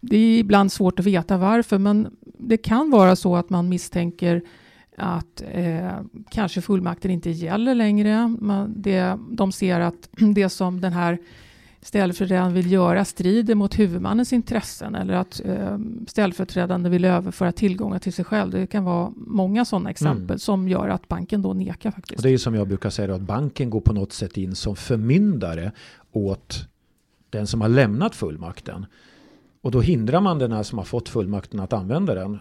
[0.00, 4.42] det är ibland svårt att veta varför, men det kan vara så att man misstänker
[4.96, 5.90] att eh,
[6.30, 8.36] kanske fullmakten inte gäller längre.
[8.40, 11.18] Man, det, de ser att det som den här
[11.86, 18.12] ställföreträdaren vill göra strider mot huvudmannens intressen eller att eh, ställföreträdaren vill överföra tillgångar till
[18.12, 18.50] sig själv.
[18.50, 20.38] Det kan vara många sådana exempel mm.
[20.38, 22.18] som gör att banken då nekar faktiskt.
[22.18, 24.54] Och det är som jag brukar säga då, att banken går på något sätt in
[24.54, 25.72] som förmyndare
[26.12, 26.68] åt
[27.30, 28.86] den som har lämnat fullmakten.
[29.62, 32.38] Och då hindrar man den här som har fått fullmakten att använda den.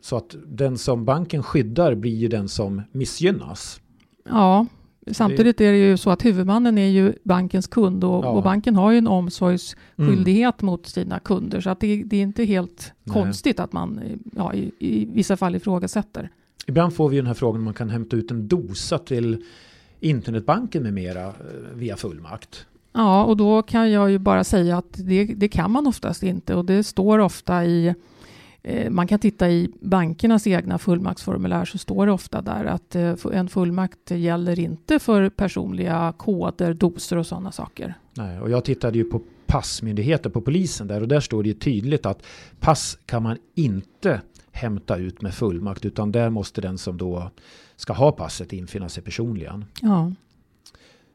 [0.00, 3.80] Så att den som banken skyddar blir ju den som missgynnas.
[4.28, 4.66] Ja,
[5.12, 8.28] Samtidigt är det ju så att huvudmannen är ju bankens kund och, ja.
[8.28, 10.70] och banken har ju en omsorgsskyldighet mm.
[10.70, 11.60] mot sina kunder.
[11.60, 13.14] Så att det, det är inte helt Nej.
[13.14, 14.00] konstigt att man
[14.36, 16.30] ja, i, i, vissa fall ifrågasätter.
[16.66, 19.44] Ibland får vi den här frågan om man kan hämta ut en dosa till
[20.00, 21.32] internetbanken med mera eh,
[21.74, 22.66] via fullmakt.
[22.92, 26.54] Ja, och då kan jag ju bara säga att det, det kan man oftast inte
[26.54, 27.94] och det står ofta i
[28.90, 33.48] man kan titta i bankernas egna fullmaktsformulär så står det ofta där att eh, en
[33.48, 37.94] fullmakt gäller inte för personliga koder, doser och sådana saker.
[38.14, 41.54] Nej, och jag tittade ju på passmyndigheten på polisen där och där står det ju
[41.54, 42.22] tydligt att
[42.60, 44.20] pass kan man inte
[44.52, 47.30] hämta ut med fullmakt utan där måste den som då
[47.76, 49.64] ska ha passet infinna sig personligen.
[49.82, 50.12] Ja.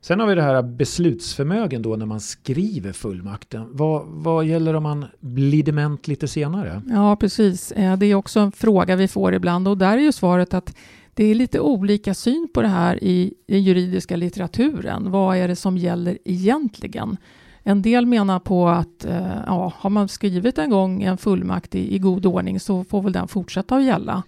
[0.04, 3.68] Sen har vi det här beslutsförmögen då när man skriver fullmakten.
[3.72, 6.82] Vad, vad gäller om man blir dement lite senare?
[6.90, 7.72] Ja, precis.
[7.72, 10.76] Eh, det är också en fråga vi får ibland och där är ju svaret att
[11.14, 15.12] det är lite olika syn på det här i den juridiska litteraturen.
[15.12, 17.18] Vad är det som gäller egentligen?
[17.64, 21.96] En del menar på att eh, ja, har man skrivit en gång en fullmakt i,
[21.96, 24.24] i god ordning så får väl den fortsätta att gälla.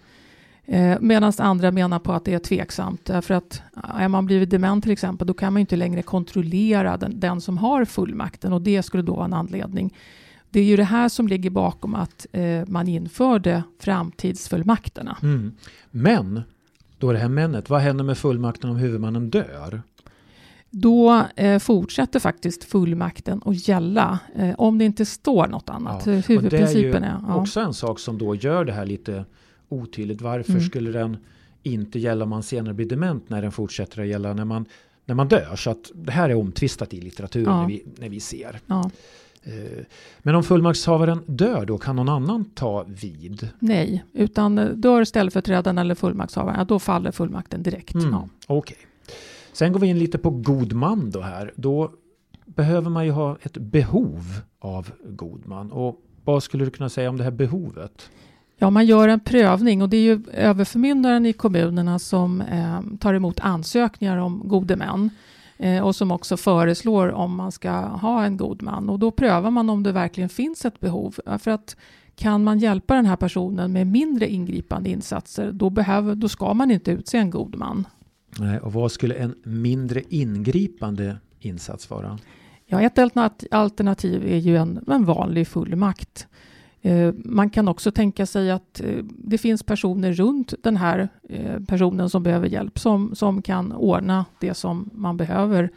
[0.65, 3.09] Eh, Medan andra menar på att det är tveksamt.
[3.21, 7.19] För att är man blivit dement till exempel, då kan man inte längre kontrollera den,
[7.19, 9.93] den, som har fullmakten och det skulle då vara en anledning.
[10.49, 15.17] Det är ju det här som ligger bakom att eh, man införde framtidsfullmakterna.
[15.21, 15.51] Mm.
[15.91, 16.41] Men,
[16.97, 19.81] då är det här männet, vad händer med fullmakten om huvudmannen dör?
[20.69, 26.05] Då eh, fortsätter faktiskt fullmakten att gälla eh, om det inte står något annat.
[26.05, 26.13] Ja.
[26.13, 27.35] Huvudprincipen är, ju är ja.
[27.35, 29.25] också en sak som då gör det här lite
[29.69, 30.21] otydligt.
[30.21, 30.63] Varför mm.
[30.63, 31.17] skulle den
[31.63, 34.65] inte gälla om man senare blir dement när den fortsätter att gälla när man,
[35.05, 35.55] när man dör?
[35.55, 37.61] Så att det här är omtvistat i litteraturen ja.
[37.61, 38.59] när, vi, när vi ser.
[38.67, 38.91] Ja.
[39.43, 39.83] Eh,
[40.19, 43.49] men om fullmaktshavaren dör då, kan någon annan ta vid?
[43.59, 47.93] Nej, utan dör ställföreträdaren eller fullmaktshavaren, då faller fullmakten direkt.
[47.93, 48.29] Mm, ja.
[48.47, 48.77] Okej.
[48.77, 48.87] Okay.
[49.53, 51.53] Sen går vi in lite på god man då här.
[51.55, 51.91] Då
[52.45, 55.71] behöver man ju ha ett behov av god man.
[55.71, 58.09] Och vad skulle du kunna säga om det här behovet?
[58.57, 63.13] Ja, man gör en prövning och det är ju överförmyndaren i kommunerna som eh, tar
[63.13, 65.09] emot ansökningar om gode män
[65.57, 68.89] eh, och som också föreslår om man ska ha en god man.
[68.89, 71.15] Och då prövar man om det verkligen finns ett behov.
[71.39, 71.75] För att
[72.15, 76.71] kan man hjälpa den här personen med mindre ingripande insatser, då, behöver, då ska man
[76.71, 77.87] inte utse en god man.
[78.39, 82.19] Nej, och vad skulle en mindre ingripande insats vara?
[82.65, 82.99] Ja, ett
[83.51, 86.27] alternativ är ju en, en vanlig fullmakt.
[86.85, 91.59] Eh, man kan också tänka sig att eh, det finns personer runt den här eh,
[91.67, 95.69] personen som behöver hjälp som, som kan ordna det som man behöver.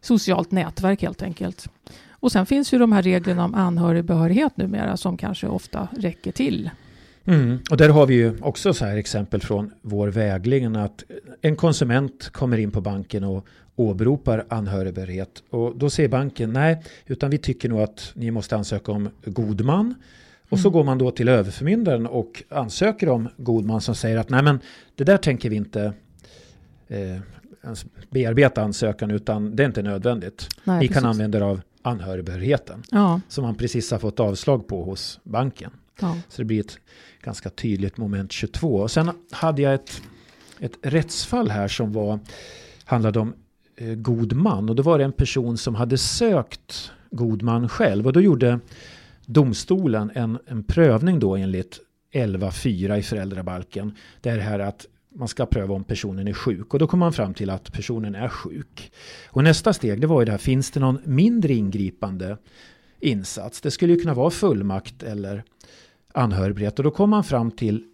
[0.00, 1.68] Socialt nätverk helt enkelt.
[2.10, 6.70] Och sen finns ju de här reglerna om anhörigbehörighet numera som kanske ofta räcker till.
[7.24, 7.58] Mm.
[7.70, 11.04] Och där har vi ju också så här exempel från vår vägledning att
[11.40, 13.46] en konsument kommer in på banken och
[13.76, 18.92] åberopar anhörigbehörighet och då säger banken nej, utan vi tycker nog att ni måste ansöka
[18.92, 19.94] om god man
[20.52, 20.72] och så mm.
[20.72, 24.60] går man då till överförmyndaren och ansöker om god man som säger att nej men
[24.96, 25.92] det där tänker vi inte
[26.88, 27.18] eh,
[28.10, 30.48] bearbeta ansökan utan det är inte nödvändigt.
[30.64, 31.02] Nej, Ni precis.
[31.02, 33.20] kan använda er av anhörigbehörigheten ja.
[33.28, 35.70] som man precis har fått avslag på hos banken.
[36.00, 36.16] Ja.
[36.28, 36.78] Så det blir ett
[37.22, 38.74] ganska tydligt moment 22.
[38.74, 40.02] Och sen hade jag ett,
[40.60, 42.18] ett rättsfall här som var,
[42.84, 43.34] handlade om
[43.76, 44.68] eh, god man.
[44.68, 48.06] Och då var det en person som hade sökt god man själv.
[48.06, 48.60] Och då gjorde
[49.32, 51.80] domstolen en, en prövning då enligt
[52.12, 53.96] 11.4 i föräldrabalken.
[54.20, 57.06] Det är det här att man ska pröva om personen är sjuk och då kommer
[57.06, 58.92] man fram till att personen är sjuk.
[59.28, 62.36] Och nästa steg det var ju det här, finns det någon mindre ingripande
[63.00, 63.60] insats?
[63.60, 65.42] Det skulle ju kunna vara fullmakt eller
[66.14, 67.84] anhörighet och då kommer man fram till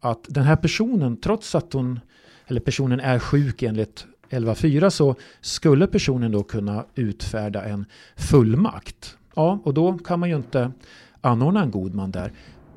[0.00, 2.00] att den här personen, trots att hon
[2.46, 7.84] eller personen är sjuk enligt 11.4 så skulle personen då kunna utfärda en
[8.16, 9.16] fullmakt.
[9.36, 10.72] Ja, och då kan man ju inte
[11.20, 12.32] anordna en god man där.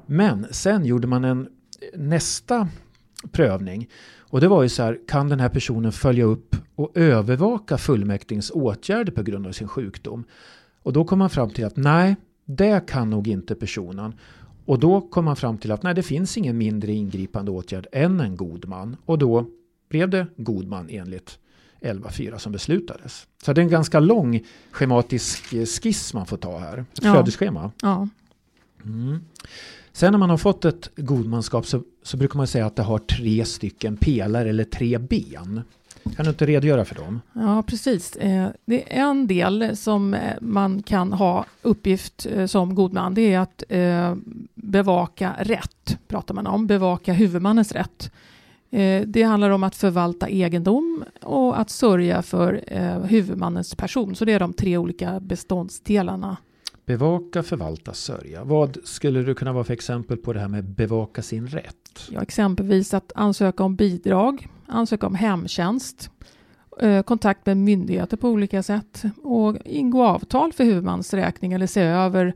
[0.06, 1.48] Men sen gjorde man en
[1.96, 2.68] nästa
[3.32, 3.90] prövning.
[4.18, 8.52] Och det var ju så här, kan den här personen följa upp och övervaka fullmäktiges
[8.52, 10.24] åtgärder på grund av sin sjukdom?
[10.84, 14.14] Och då kom man fram till att nej, det kan nog inte personen.
[14.66, 18.20] Och då kom man fram till att nej, det finns ingen mindre ingripande åtgärd än
[18.20, 18.98] en god man.
[19.06, 19.46] Och då
[19.90, 21.40] blev det god man enligt
[21.82, 23.28] 11.4 som beslutades.
[23.44, 25.44] Så det är en ganska lång schematisk
[25.82, 26.78] skiss man får ta här.
[26.78, 27.14] Ett Ja.
[27.14, 27.72] flödesschema.
[27.82, 28.08] Ja.
[28.86, 29.20] Mm.
[29.92, 33.00] Sen när man har fått ett godmanskap så, så brukar man säga att det har
[33.00, 35.62] tre stycken pelare eller tre ben.
[36.16, 37.22] Kan du inte redogöra för dem?
[37.34, 38.16] Ja, precis.
[38.16, 43.14] Eh, Det är en del som eh, man kan ha uppgift eh, som god man.
[43.14, 44.16] Det är att eh,
[44.56, 46.68] bevaka rätt, pratar man om.
[46.68, 48.12] Bevaka huvudmannens rätt.
[48.72, 54.16] Eh, Det handlar om att förvalta egendom och att sörja för eh, huvudmannens person.
[54.16, 56.38] Så det är de tre olika beståndsdelarna.
[56.86, 58.44] Bevaka, förvalta, sörja.
[58.44, 62.10] Vad skulle du kunna vara för exempel på det här med bevaka sin rätt?
[62.12, 66.12] Ja, exempelvis att ansöka om bidrag, ansöka om hemtjänst,
[66.82, 71.82] eh, kontakt med myndigheter på olika sätt och ingå avtal för huvudmans räkning eller se
[71.82, 72.34] över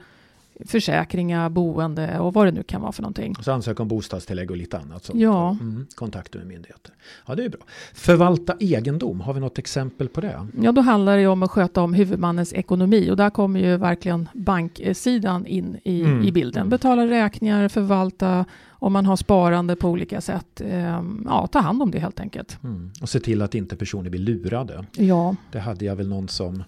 [0.65, 3.35] försäkringar, boende och vad det nu kan vara för någonting.
[3.37, 5.03] Och så ansöka om bostadstillägg och lite annat.
[5.05, 5.19] Sånt.
[5.19, 5.49] Ja.
[5.61, 6.93] Mm, kontakter med myndigheter.
[7.27, 7.61] Ja, det är bra.
[7.93, 10.47] Förvalta egendom, har vi något exempel på det?
[10.61, 14.29] Ja, då handlar det om att sköta om huvudmannens ekonomi och där kommer ju verkligen
[14.33, 16.23] banksidan in i, Mm.
[16.23, 16.69] i bilden.
[16.69, 20.61] Betala räkningar, förvalta, om man har sparande på olika sätt.
[20.61, 22.63] Eh, ja, ta hand om det helt enkelt.
[22.63, 22.91] Mm.
[23.01, 24.85] Och se till att inte personer blir lurade.
[24.97, 26.63] Ja, Det hade jag väl någon som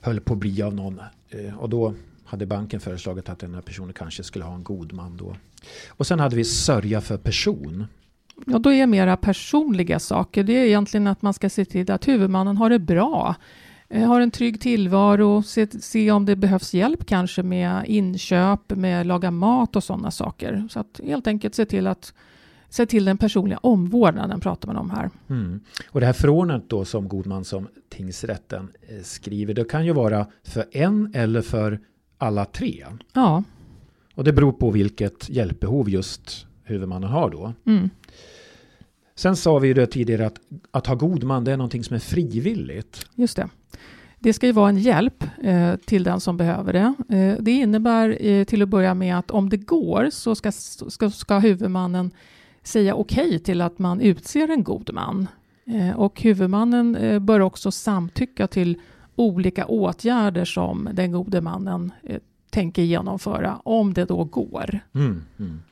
[0.00, 1.00] höll på att bli av någon.
[1.30, 1.94] Eh, Och då
[2.32, 5.36] hade banken föreslagit att den här personen kanske skulle ha en god man då.
[5.88, 7.86] Och sen hade vi sörja för person.
[8.46, 10.42] Ja, då är mera personliga saker.
[10.42, 13.34] Det är egentligen att man ska se till att huvudmannen har det bra.
[13.88, 19.06] Eh, Har en trygg tillvaro, se, se om det behövs hjälp kanske med inköp, med
[19.06, 20.68] laga mat och sådana saker.
[20.70, 22.14] Så att helt enkelt se till att
[22.68, 25.10] se till den personliga omvårdnaden pratar man om här.
[25.30, 25.60] Mm.
[25.90, 29.54] Och det här förordnandet då som god man som tingsrätten eh, skriver.
[29.54, 31.80] Det kan ju vara för en eller för
[32.22, 32.84] alla tre.
[33.12, 33.42] Ja,
[34.14, 37.52] Och det beror på vilket hjälpbehov just huvudmannen har då.
[37.66, 37.90] mm.
[39.14, 41.96] Sen sa vi ju det tidigare att att ha god man det är någonting som
[41.96, 43.06] är frivilligt.
[43.14, 43.48] just det.
[44.18, 46.94] Det ska ju vara en hjälp eh, till den som behöver det.
[47.16, 51.10] Eh, det innebär eh, till att börja med att om det går så ska, ska,
[51.10, 52.10] ska huvudmannen
[52.62, 55.28] säga okej till att man utser en god man.
[55.66, 58.80] Eh, och huvudmannen eh, bör också samtycka till
[59.16, 62.20] olika åtgärder som den gode mannen eh,
[62.50, 64.78] tänker genomföra, om det då går.
[64.94, 65.62] Mm, mm.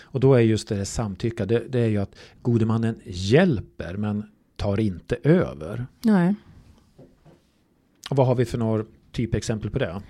[0.00, 4.24] Och då är just det samtycka, det, det är ju att gode mannen hjälper men
[4.56, 5.86] tar inte över.
[6.00, 6.34] Nej.
[8.10, 10.02] Och vad har vi för några typexempel på det?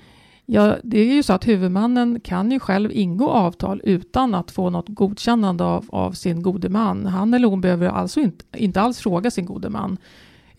[0.47, 4.71] Ja, det är ju så att huvudmannen kan ju själv ingå avtal utan att få
[4.71, 7.07] något godkännande av, av sin gode man.
[7.07, 9.99] Han eller hon behöver alltså inte, inte alls fråga sin gode man.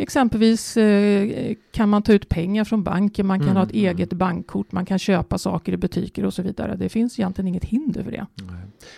[0.03, 3.85] Exempelvis eh, kan man ta ut pengar från banken, man kan Mm, ha ett mm.
[3.85, 6.75] eget bankkort, man kan köpa saker i butiker och så vidare.
[6.75, 8.25] Det finns egentligen inget hinder för det.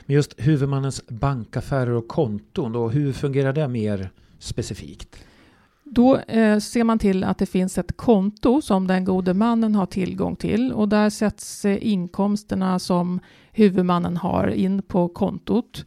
[0.06, 5.16] Men just huvudmannens bankaffärer och konton, då, hur fungerar det mer specifikt?
[5.84, 9.86] Då eh, ser man till att det finns ett konto som den gode mannen har
[9.86, 13.20] tillgång till och där sätts eh, inkomsterna som
[13.52, 15.86] huvudmannen har in på kontot.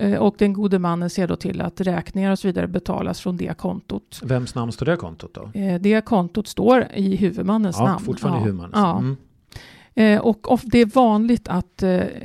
[0.00, 3.36] Eh, och den gode mannen ser då till att räkningar och så vidare betalas från
[3.36, 4.20] det kontot.
[4.24, 5.60] Vems namn står det kontot då?
[5.60, 8.04] Eh, det kontot står i huvudmannens Ja, namn.
[8.04, 8.76] fortfarande huvudmannens.
[8.76, 8.98] Ja.
[8.98, 9.16] Mm.
[9.94, 11.76] Eh, och of- det är vanligt att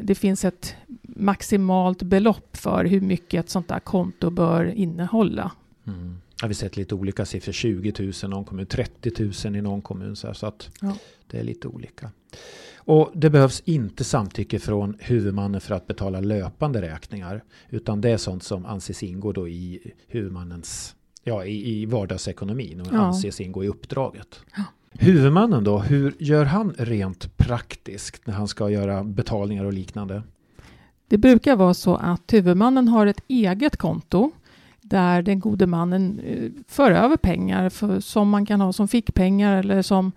[0.02, 5.52] det finns ett maximalt belopp för hur mycket ett sånt där konto bör innehålla.
[5.88, 6.18] Mm.
[6.42, 9.12] Har vi sett lite olika siffror, 20 000 i någon kommun, 30
[9.46, 10.16] 000 i någon kommun.
[10.16, 10.98] Så, här, så att Ja.
[11.32, 12.12] det är lite olika.
[12.78, 17.44] Och det behövs inte samtycke från huvudmannen för att betala löpande räkningar.
[17.70, 22.88] Utan det är sånt som anses ingå då i huvudmannens, ja i, i vardagsekonomin och
[22.92, 22.98] Ja.
[22.98, 24.40] anses ingå i uppdraget.
[24.92, 30.24] Huvudmannen då, hur gör han rent praktiskt när han ska göra betalningar och liknande?
[31.08, 34.32] Det brukar vara så att huvudmannen har ett eget konto
[34.90, 39.58] där den gode mannen eh, för över pengar för, som man kan ha som fickpengar
[39.58, 40.12] eller som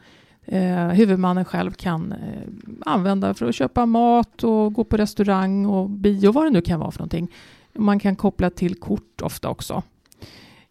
[0.44, 2.48] eh, huvudmannen själv kan eh,
[2.86, 6.80] använda för att köpa mat och gå på restaurang och bio, vad det nu kan
[6.80, 7.32] vara för någonting.
[7.74, 9.82] Man kan koppla till kort ofta också.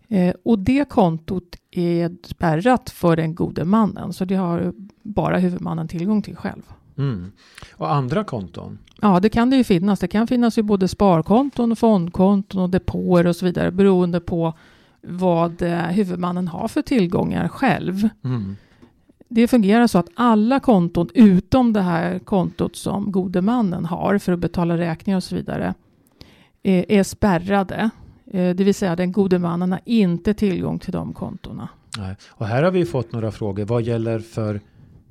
[0.08, 5.88] Eh, och det kontot är spärrat för den gode mannen, så det har bara huvudmannen
[5.88, 6.64] tillgång till själv.
[6.98, 7.32] Mm.
[7.72, 8.80] Och andra konton?
[9.02, 10.00] Ja, det kan det ju finnas.
[10.00, 14.54] Det kan finnas ju både sparkonton, fondkonton och depåer och så vidare beroende på
[15.02, 18.10] vad eh, huvudmannen har för tillgångar själv.
[18.24, 18.56] Mm.
[19.30, 24.32] Det fungerar så att alla konton utom det här kontot som gode mannen har för
[24.32, 25.74] att betala räkningar och så vidare
[26.64, 27.90] är, är spärrade.
[28.32, 31.70] Eh, Det vill säga den gode mannen har inte tillgång till de kontona.
[31.98, 32.16] Nej.
[32.30, 33.66] Och här har vi fått några frågor.
[33.66, 34.62] Vad gäller för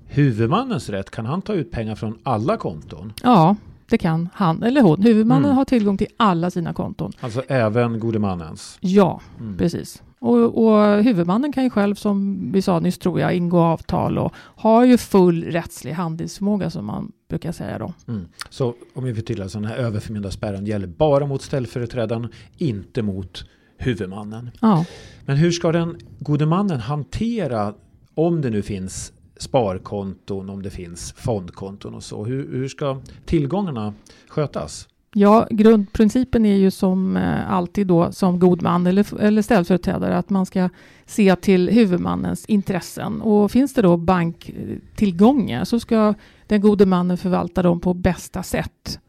[0.07, 1.11] huvudmannens rätt?
[1.11, 3.13] Kan han ta ut pengar från alla konton?
[3.23, 3.57] Ja,
[3.89, 5.03] det kan han eller hon.
[5.03, 5.57] Huvudmannen Mm.
[5.57, 7.13] har tillgång till alla sina konton.
[7.21, 8.79] Alltså även gode mannens?
[8.81, 9.57] Ja, Mm.
[9.59, 10.03] precis.
[10.19, 14.33] Och, och huvudmannen kan ju själv, som vi sa nyss tror jag, ingå avtal och
[14.37, 17.93] har ju full rättslig handlingsförmåga som man brukar säga då.
[18.09, 18.27] Mm.
[18.51, 23.45] Så om vi förtydligar, så den här överförmyndarspärren gäller bara mot ställföreträdaren, inte mot
[23.79, 24.51] huvudmannen.
[24.61, 24.85] Ja.
[25.27, 27.75] Men hur ska den gode mannen hantera
[28.15, 32.25] om det nu finns sparkonton, om det finns fondkonton och så?
[32.25, 33.95] Hur, hur ska tillgångarna
[34.29, 34.89] skötas?
[35.19, 40.31] Ja, grundprincipen är ju som eh, alltid då som god man eller, eller ställföreträdare att
[40.31, 40.69] man ska
[41.07, 43.21] se till huvudmannens intressen.
[43.21, 46.15] Och finns det då banktillgångar så ska
[46.47, 49.01] den gode mannen förvalta dem på bästa sätt.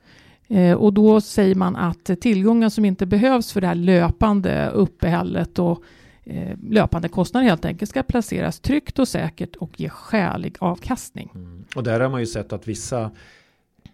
[0.48, 5.60] Eh, och då säger man att tillgångar som inte behövs för det här löpande uppehället
[5.60, 5.84] och
[6.30, 11.32] eh, löpande kostnader helt enkelt ska placeras tryggt och säkert och ge skälig avkastning.
[11.36, 11.66] Mm.
[11.76, 13.12] Och där har man ju sett att vissa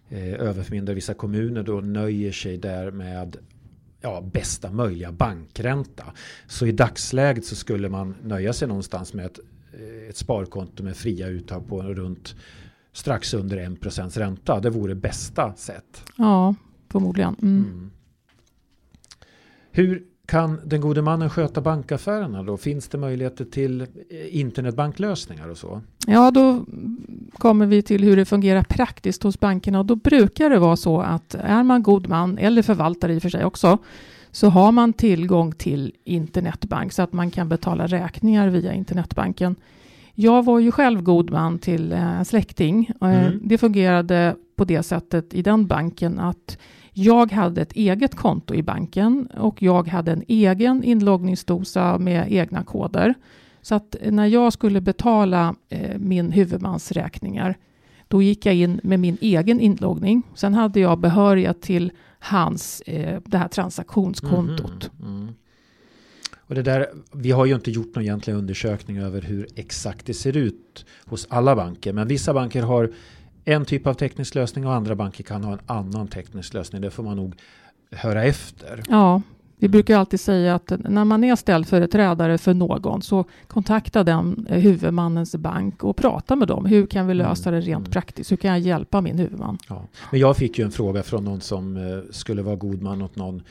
[0.10, 3.38] eh, överförmyndare, vissa kommuner då nöjer sig där med
[4.02, 6.14] ja, bästa möjliga bankränta.
[6.48, 9.40] Så i dagsläget så skulle man nöja sig någonstans med ett,
[9.74, 12.36] eh, ett sparkonto med fria uttag på runt
[12.92, 14.60] strax under 1% ränta.
[14.60, 16.04] Det vore bästa sätt.
[16.18, 16.56] Ja,
[16.90, 17.36] förmodligen.
[17.42, 17.64] Mm.
[17.64, 17.92] Mm.
[19.72, 22.58] Hur kan den gode mannen sköta bankaffärerna då?
[22.58, 23.88] Finns det möjligheter till eh,
[24.30, 25.82] internetbanklösningar och så?
[26.08, 26.66] Ja, då
[27.38, 31.02] kommer vi till hur det fungerar praktiskt hos bankerna och då brukar det vara så
[31.02, 33.78] att är man god man eller förvaltare i och för sig också
[34.32, 39.56] så har man tillgång till internetbank så att man kan betala räkningar via internetbanken.
[40.16, 42.92] Jag var ju själv god man till eh, en släkting.
[43.02, 43.40] Eh, Mm.
[43.44, 46.58] Det fungerade på det sättet i den banken att
[46.94, 52.64] jag hade ett eget konto i banken och jag hade en egen inloggningsdosa med egna
[52.64, 53.14] koder.
[53.62, 57.58] Så att när jag skulle betala eh, min huvudmans räkningar,
[58.08, 60.24] då gick jag in med min egen inloggning.
[60.36, 64.90] Sen hade jag behörighet till hans, eh, det här transaktionskontot.
[65.00, 65.34] Mm, mm.
[66.36, 70.14] Och det där, vi har ju inte gjort någon egentlig undersökning över hur exakt det
[70.14, 71.94] ser ut hos alla banker.
[71.94, 72.92] Men vissa banker har
[73.46, 76.82] en typ av teknisk lösning och andra banker kan ha en annan teknisk lösning.
[76.82, 77.36] Det får man nog
[77.92, 78.84] höra efter.
[78.90, 79.22] Ja,
[79.58, 84.60] vi brukar alltid säga att när man är ställföreträdare för någon så kontakta den eh,
[84.60, 86.66] huvudmannens bank och prata med dem.
[86.66, 87.92] Hur kan vi lösa det rent Mm.
[87.92, 88.32] praktiskt?
[88.32, 89.58] Hur kan jag hjälpa min huvudman?
[89.70, 89.86] Ja.
[90.12, 93.16] Men jag fick ju en fråga från någon som eh, skulle vara god man åt
[93.16, 93.44] någon.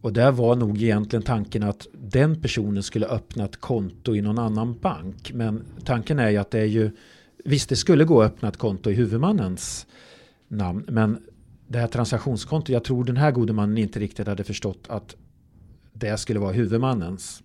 [0.00, 4.38] Och där var nog egentligen tanken att den personen skulle öppna ett konto i någon
[4.38, 5.32] annan bank.
[5.34, 6.90] Men tanken är ju att det är ju
[7.44, 9.86] Visst, det skulle gå att öppna ett konto i huvudmannens
[10.48, 10.84] namn.
[10.88, 11.18] Men
[11.68, 15.16] det här transaktionskontot, jag tror den här gode mannen inte riktigt hade förstått att
[15.92, 17.42] det skulle vara huvudmannens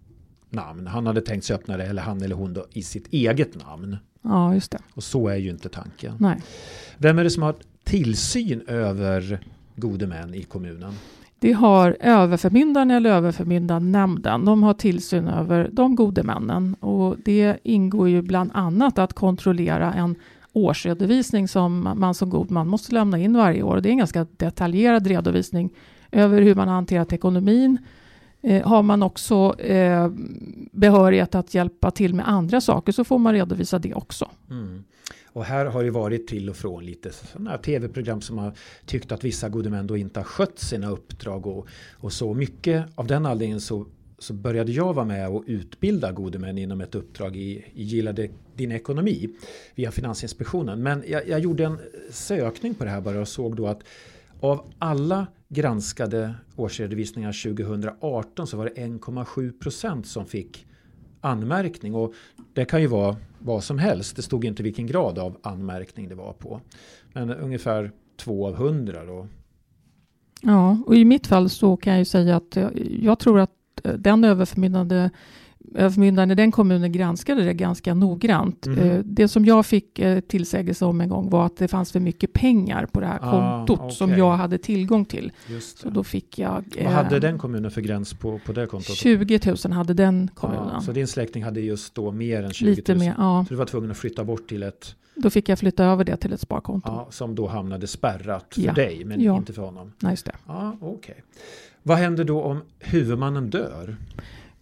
[0.50, 0.88] namn.
[0.88, 3.98] Han hade tänkt sig öppna det, eller han eller hon då, i sitt eget namn.
[4.22, 4.80] Ja, just det.
[4.94, 6.16] Och så är ju inte tanken.
[6.20, 6.42] Nej.
[6.98, 9.40] Vem är det som har tillsyn över
[9.76, 10.94] gode män i kommunen?
[11.40, 14.46] Det har överförmyndaren eller överförmyndarnämnden.
[14.46, 16.74] De har tillsyn över de gode männen.
[16.74, 20.16] Och det ingår ju bland annat att kontrollera en
[20.54, 23.82] årsredovisning som man som god man måste lämna in varje år.
[23.82, 25.70] Det är en ganska detaljerad redovisning
[26.12, 27.78] över hur man har hanterat ekonomin.
[28.42, 30.12] Eh, har man också eh,
[30.72, 34.30] behörighet att hjälpa till med andra saker så får man redovisa det också.
[34.50, 34.84] Mm.
[35.38, 38.54] Och här har det varit till och från lite sådana här tv-program som har
[38.86, 42.34] tyckt att vissa gode män då inte har skött sina uppdrag och, och så.
[42.34, 43.86] Mycket av den anledningen så,
[44.20, 48.30] så började jag vara med och utbilda gode män inom ett uppdrag i, i Gillade
[48.56, 49.30] din ekonomi
[49.76, 50.84] via Finansinspektionen.
[50.84, 51.80] Men jag, jag gjorde en
[52.12, 53.84] sökning på det här bara och såg då att
[54.40, 60.66] av alla granskade årsredovisningar 2018 så var det 1,7 procent som fick
[61.22, 61.96] anmärkning.
[61.96, 62.14] Och
[62.54, 64.16] det kan ju vara vad som helst.
[64.16, 66.62] Det stod inte vilken grad av anmärkning det var på.
[67.14, 69.28] Men ungefär två av hundra då.
[70.42, 72.58] Ja, och i mitt fall så kan jag ju säga att
[73.02, 73.52] jag, tror att
[73.84, 75.10] eh, den överförmyndande
[75.76, 78.68] överförmyndaren i den kommunen granskade det ganska noggrant.
[78.68, 82.00] Eh, Det som jag fick eh, tillsägelse om en gång var att det fanns för
[82.00, 83.32] mycket pengar på det här Ah,
[83.66, 84.20] kontot som okej.
[84.20, 85.32] jag hade tillgång till.
[85.76, 86.64] Så då fick jag...
[86.76, 88.96] Vad eh, hade den kommunen för gräns på, på det kontot?
[88.96, 90.70] 20 000 hade den kommunen.
[90.74, 92.76] Ja, så din släkting hade just då mer än 20 000?
[92.76, 93.46] Lite mer, ja.
[93.48, 96.18] Så du var tvungen att flytta bort till ett Då fick jag flytta över det
[96.18, 96.88] till ett sparkonto.
[96.90, 98.74] ja, som då hamnade spärrat för Ja.
[98.74, 99.38] dig men Ja.
[99.38, 99.92] inte för honom?
[100.00, 100.36] Nej, just det.
[100.48, 101.24] Ja, okej.
[101.84, 103.96] Vad händer då om huvudmannen dör?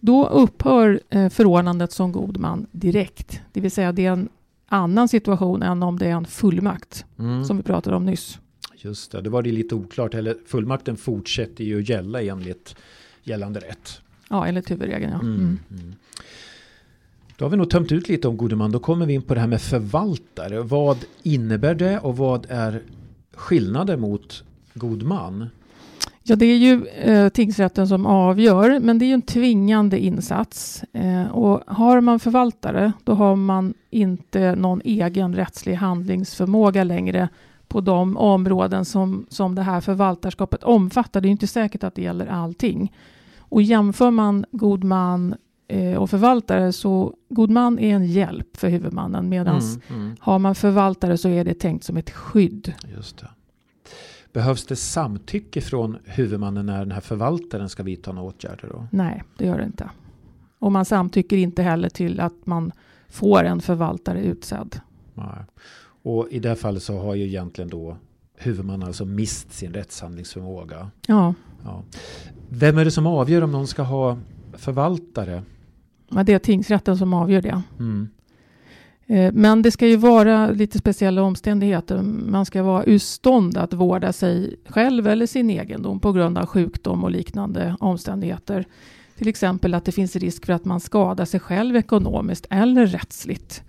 [0.06, 3.40] Då upphör eh, förordnandet som god man direkt.
[3.52, 4.28] Det vill säga det är en
[4.68, 7.44] annan situation än om det är en fullmakt Mm.
[7.44, 8.38] som vi pratade om nyss.
[8.76, 10.14] Just det, det var det lite oklart.
[10.14, 12.76] Eller fullmakten fortsätter ju gälla enligt
[13.22, 14.00] gällande rätt.
[14.30, 15.12] Ja, enligt huvudregeln.
[15.12, 15.20] Ja.
[15.20, 15.34] Mm.
[15.36, 15.58] Mm.
[15.70, 15.94] Mm.
[17.36, 18.72] Då har vi nog tömt ut lite om gode man.
[18.72, 20.60] Då kommer vi in på det här med förvaltare.
[20.62, 22.82] Vad innebär det och vad är
[23.34, 24.44] skillnaden mot
[24.74, 25.46] god man?
[26.28, 30.84] Ja, det är ju eh, tingsrätten som avgör, men det är ju en tvingande insats.
[30.92, 37.28] Eh, och har man förvaltare, då har man inte någon egen rättslig handlingsförmåga längre
[37.68, 41.20] på de områden som, som det här förvaltarskapet omfattar.
[41.20, 42.92] Det är inte säkert att det gäller allting.
[43.38, 45.34] Och jämför man god man
[45.68, 50.16] eh, och förvaltare så god man är en hjälp för huvudmannen medan mm, mm.
[50.20, 52.74] har man förvaltare så är det tänkt som ett skydd.
[52.96, 53.28] Just det.
[54.36, 58.68] Behövs det samtycke från huvudmannen när den här förvaltaren ska vidta några åtgärder?
[58.68, 58.86] Då?
[58.90, 59.90] Nej, det gör det inte.
[60.58, 62.72] Och man samtycker inte heller till att man
[63.08, 64.80] får en förvaltare utsedd.
[65.14, 65.44] Nej.
[66.02, 67.96] Och i det fallet så har ju egentligen då
[68.34, 70.90] huvudmannen alltså mist sin rättshandlingsförmåga.
[71.06, 71.34] Ja.
[71.64, 71.82] ja.
[72.48, 74.18] Vem är det som avgör om någon ska ha
[74.52, 75.42] förvaltare?
[76.08, 77.62] Ja, det är tingsrätten som avgör det.
[77.78, 78.08] Mm.
[79.06, 82.02] Eh, men det ska ju vara lite speciella omständigheter.
[82.02, 86.46] Man ska vara ur stånd att vårda sig själv eller sin egendom på grund av
[86.46, 88.64] sjukdom och liknande omständigheter.
[89.16, 93.62] Till exempel att det finns risk för att man skadar sig själv ekonomiskt eller rättsligt.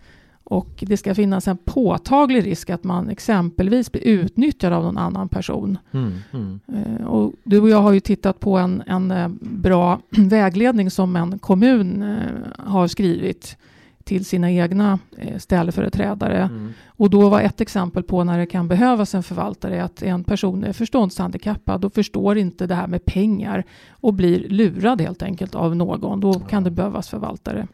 [0.44, 5.30] Och det ska finnas en påtaglig risk att man exempelvis blir utnyttjad av någon annan
[5.30, 5.78] person.
[5.92, 6.60] Mm, mm.
[6.68, 11.16] Eh, och du och jag har ju tittat på en, en eh, bra vägledning som
[11.16, 12.18] en kommun
[12.58, 13.58] har skrivit
[14.08, 16.38] till sina egna eh, ställföreträdare.
[16.38, 16.74] Mm.
[16.88, 20.64] Och då var ett exempel på när det kan behövas en förvaltare att en person
[20.64, 25.76] är förståndshandikappad och förstår inte det här med pengar och blir lurad helt enkelt av
[25.76, 26.20] någon.
[26.20, 27.68] Då kan det behövas förvaltare.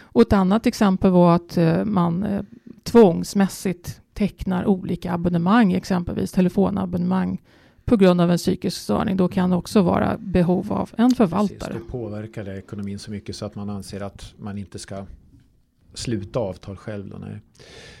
[0.00, 2.42] Och ett annat exempel var att eh, man eh,
[2.82, 7.38] tvångsmässigt tecknar olika abonnemang, exempelvis telefonabonnemang
[7.84, 9.16] på grund av en psykisk störning.
[9.16, 11.72] Då kan det också vara behov av en förvaltare.
[11.72, 15.06] Precis, det påverkar det ekonomin så mycket så att man anser att man inte ska
[15.94, 17.08] sluta avtal själv.
[17.08, 17.40] Då, nej.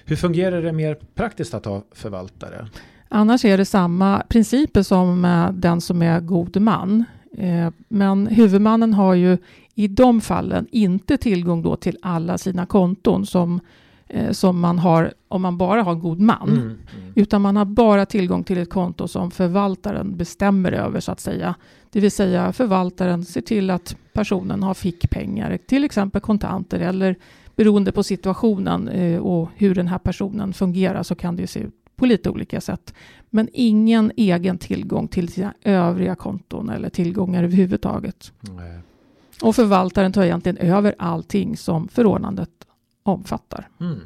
[0.04, 2.68] Hur fungerar det mer praktiskt att ha förvaltare?
[3.08, 7.04] Annars är det samma principer som eh, den som är god man.
[7.36, 9.38] Eh, men huvudmannen har ju
[9.74, 13.60] i de fallen inte tillgång då till alla sina konton som,
[14.08, 16.48] eh, som man har om man bara har god man.
[16.48, 16.78] Mm, mm.
[17.14, 21.54] Utan man har bara tillgång till ett konto som förvaltaren bestämmer över så att säga.
[21.90, 27.16] Det vill säga förvaltaren ser till att personen har fickpengar, till exempel kontanter eller
[27.60, 31.74] beroende på situationen eh, och hur den här personen fungerar så kan det se ut
[31.96, 32.94] på lite olika sätt.
[33.30, 38.32] Men ingen egen tillgång till sina övriga konton eller tillgångar överhuvudtaget.
[38.40, 38.78] Nej.
[39.42, 42.50] Och förvaltaren tar egentligen över allting som förordnandet
[43.02, 43.68] omfattar.
[43.80, 44.00] Mm.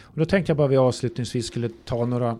[0.00, 2.38] Och då tänkte jag bara vi avslutningsvis skulle ta några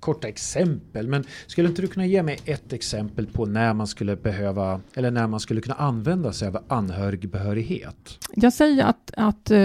[0.00, 1.08] korta exempel.
[1.08, 5.10] Men skulle inte du kunna ge mig ett exempel på när man skulle behöva eller
[5.10, 8.18] när man skulle kunna använda sig av anhörigbehörighet?
[8.34, 9.58] Jag säger att, att eh,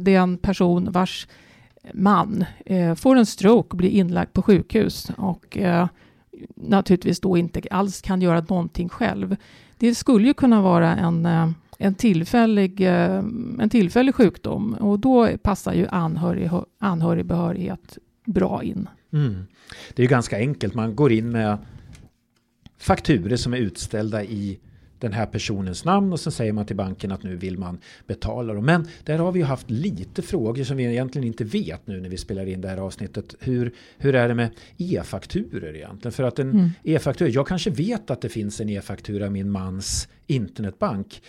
[0.00, 1.28] det är en person vars
[1.94, 5.88] man eh, får en stroke och blir inlagd på sjukhus och eh,
[6.54, 9.36] naturligtvis då inte alls kan göra någonting själv.
[9.78, 11.28] Det skulle ju kunna vara en
[11.78, 18.88] en tillfällig, en tillfällig sjukdom och då passar ju anhörig, anhörigbehörighet bra in.
[19.16, 19.46] Mm.
[19.94, 20.74] Det är ganska enkelt.
[20.74, 21.58] Man går in med
[22.78, 24.58] fakturer som är utställda i
[24.98, 28.54] den här personens namn och sen säger man till banken att nu vill man betala
[28.54, 28.64] dem.
[28.64, 32.16] Men där har vi haft lite frågor som vi egentligen inte vet nu när vi
[32.16, 33.34] spelar in det här avsnittet.
[33.40, 36.12] Hur, hur är det med e-fakturer egentligen?
[36.12, 36.70] För att en mm.
[36.84, 41.22] e-faktura, jag kanske vet att det finns en e-faktura i min mans internetbank.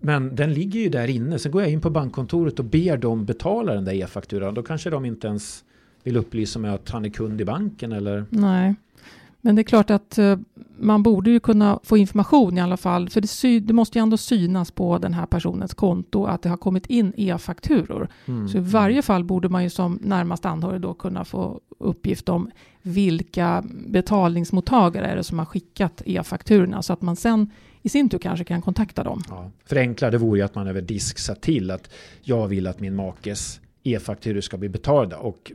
[0.00, 1.38] Men den ligger ju där inne.
[1.38, 4.54] Sen går jag in på bankkontoret och ber dem betala den där e-fakturan.
[4.54, 5.64] Då kanske de inte ens
[6.06, 8.24] vill upplysa mig att han är kund i banken eller?
[8.30, 8.74] Nej,
[9.40, 10.38] men det är klart att uh,
[10.78, 14.02] man borde ju kunna få information i alla fall, för det, sy- det, måste ju
[14.02, 18.08] ändå synas på den här personens konto att det har kommit in e-fakturor.
[18.26, 18.48] Mm.
[18.48, 19.02] Så i varje mm.
[19.02, 22.50] fall borde man ju som närmast anhörig då kunna få uppgift om
[22.82, 27.50] vilka betalningsmottagare är det som har skickat e-fakturorna så att man sen
[27.82, 29.22] i sin tur kanske kan kontakta dem.
[29.28, 31.90] Ja, förenklade vore ju att man över disk sa till att
[32.22, 35.52] jag vill att min makes e-fakturor ska bli betalda och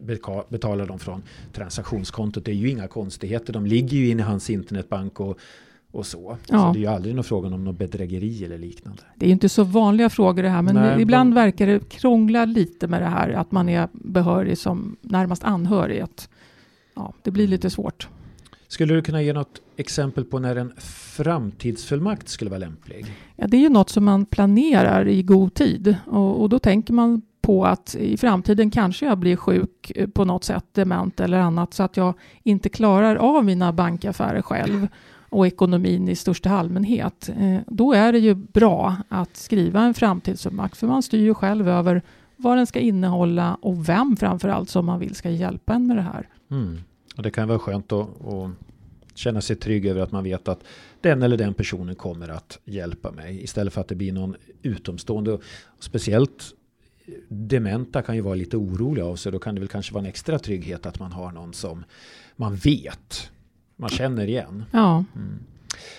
[0.49, 1.23] betala dem från
[1.53, 2.45] transaktionskontot.
[2.45, 3.53] Det är ju inga konstigheter.
[3.53, 5.39] De ligger ju inne i hans internetbank och,
[5.91, 6.37] och så.
[6.47, 6.57] Ja.
[6.57, 9.03] Så det är ju aldrig någon frågan om något bedrägeri eller liknande.
[9.15, 11.43] Det är inte så vanliga frågor det här, men Nej, ibland men...
[11.43, 15.99] verkar det krångla lite med det här att man är behörig som närmast anhörig.
[15.99, 16.29] Att,
[16.95, 18.07] ja, det blir lite svårt.
[18.67, 23.05] Skulle du kunna ge något exempel på när en framtidsfullmakt skulle vara lämplig?
[23.35, 26.93] Ja, det är ju något som man planerar i god tid och, och då tänker
[26.93, 31.39] man på att i framtiden kanske jag blir sjuk eh, på något sätt, dement eller
[31.39, 32.13] annat, så att jag
[32.43, 34.87] inte klarar av mina bankaffärer själv.
[35.33, 40.77] och ekonomin i största allmänhet, eh, då är det ju bra att skriva en framtidsfullmakt,
[40.77, 42.01] för man styr ju själv över
[42.37, 45.97] vad den ska innehålla och vem framför allt som man vill ska hjälpa en med
[45.97, 46.27] det här.
[46.51, 46.77] Mm.
[47.17, 48.51] Och det kan vara skönt att, att
[49.15, 50.63] känna sig trygg över att man vet att
[51.01, 55.37] den eller den personen kommer att hjälpa mig istället för att det blir någon utomstående.
[55.79, 56.53] Speciellt
[57.27, 59.31] dementa kan ju vara lite oroliga av sig.
[59.31, 61.83] Då kan det väl kanske vara en extra trygghet att man har någon som
[62.35, 63.31] man vet,
[63.75, 64.63] man känner igen.
[64.71, 65.05] Ja.
[65.15, 65.39] Mm.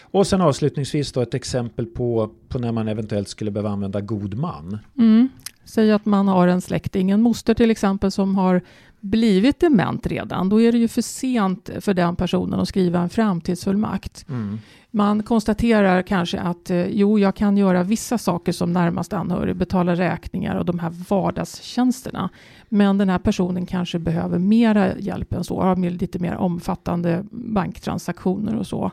[0.01, 4.35] Och sen avslutningsvis då ett exempel på, på när man eventuellt skulle behöva använda god
[4.35, 4.79] man.
[4.99, 5.29] Mm.
[5.65, 8.63] Säg att man har en släkting, en moster till exempel, som har
[9.03, 10.49] blivit dement redan.
[10.49, 14.29] Då är det ju för sent för den personen att skriva en framtidsfullmakt.
[14.29, 14.59] Mm.
[14.91, 19.95] Man konstaterar kanske att eh, jo, jag kan göra vissa saker som närmast anhörig, betala
[19.95, 22.31] räkningar och de här vardagstjänsterna.
[22.69, 28.57] Men den här personen kanske behöver mera hjälp än så, har lite mer omfattande banktransaktioner
[28.57, 28.91] och så.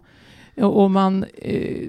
[0.62, 1.88] Och man eh,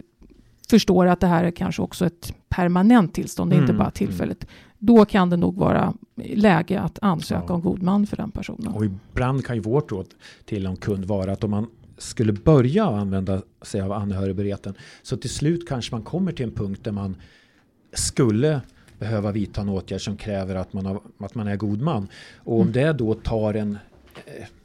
[0.70, 3.62] förstår att det här är kanske också ett permanent tillstånd, mm.
[3.62, 4.46] inte bara tillfälligt.
[4.78, 7.54] Då kan det nog vara läge att ansöka ja.
[7.54, 8.72] om god man för den personen.
[8.72, 10.06] Och ibland kan ju vårt råd
[10.44, 11.66] till en kund vara att om man
[11.98, 16.80] skulle börja använda sig av anhörigberätten så till slut kanske man kommer till en punkt
[16.84, 17.16] där man
[17.92, 18.60] skulle
[18.98, 22.08] behöva vidta en åtgärd som kräver att man, har, att man är god man.
[22.36, 22.72] Och om mm.
[22.72, 23.78] det då tar en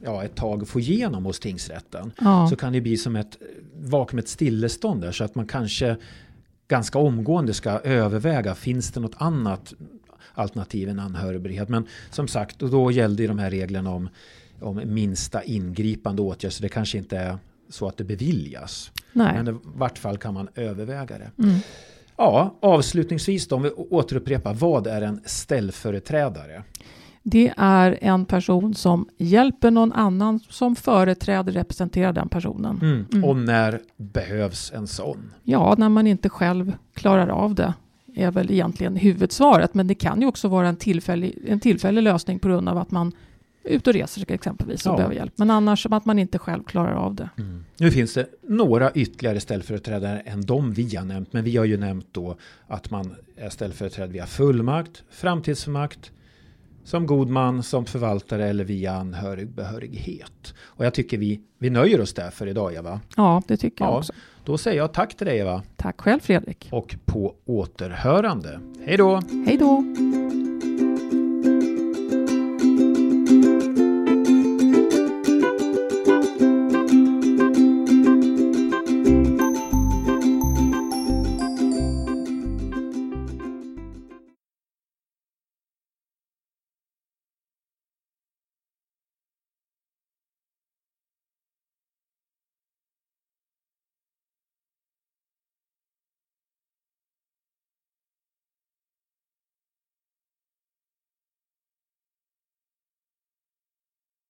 [0.04, 2.48] ja, ett tag få igenom hos tingsrätten ja.
[2.50, 3.38] så kan det bli som ett
[3.74, 5.96] vakuum, ett stillestånd där så att man kanske
[6.68, 9.74] ganska omgående ska överväga finns det något annat
[10.34, 11.68] alternativ än anhörigberedhet.
[11.68, 14.08] Men som sagt, och då gällde ju de här reglerna om
[14.60, 16.52] om minsta ingripande åtgärd.
[16.52, 17.38] Så det kanske inte är
[17.68, 18.92] så att det beviljas.
[19.12, 19.32] Nej.
[19.34, 21.42] Men i vart fall kan man överväga det.
[21.42, 21.58] Mm.
[22.16, 26.62] Ja, avslutningsvis då, om vi återupprepar, vad är en ställföreträdare?
[27.28, 32.78] Det är en person som hjälper någon annan som företräder, representerar den personen.
[32.82, 33.06] Mm.
[33.12, 33.24] Mm.
[33.24, 35.32] Och när behövs en sån?
[35.42, 37.74] Ja, när man inte själv klarar av det
[38.14, 39.74] är väl egentligen huvudsvaret.
[39.74, 42.90] Men det kan ju också vara en tillfällig, en tillfällig lösning på grund av att
[42.90, 43.12] man
[43.62, 44.96] ut och reser exempelvis och ja.
[44.96, 45.32] behöver hjälp.
[45.36, 47.28] Men annars att man inte själv klarar av det.
[47.38, 47.64] Mm.
[47.76, 51.32] Nu finns det några ytterligare ställföreträdare än de vi har nämnt.
[51.32, 56.10] Men vi har ju nämnt då att man är ställföreträdare via fullmakt, framtidsfullmakt,
[56.86, 60.54] som god man, som förvaltare eller via anhörigbehörighet.
[60.58, 63.00] Och jag tycker vi, vi nöjer oss där för idag Eva.
[63.16, 64.12] Ja, det tycker jag också.
[64.44, 65.62] Då säger jag tack till dig Eva.
[65.76, 66.68] Tack själv Fredrik.
[66.72, 68.60] Och på återhörande.
[68.86, 69.20] Hej då!
[69.46, 69.84] Hej då!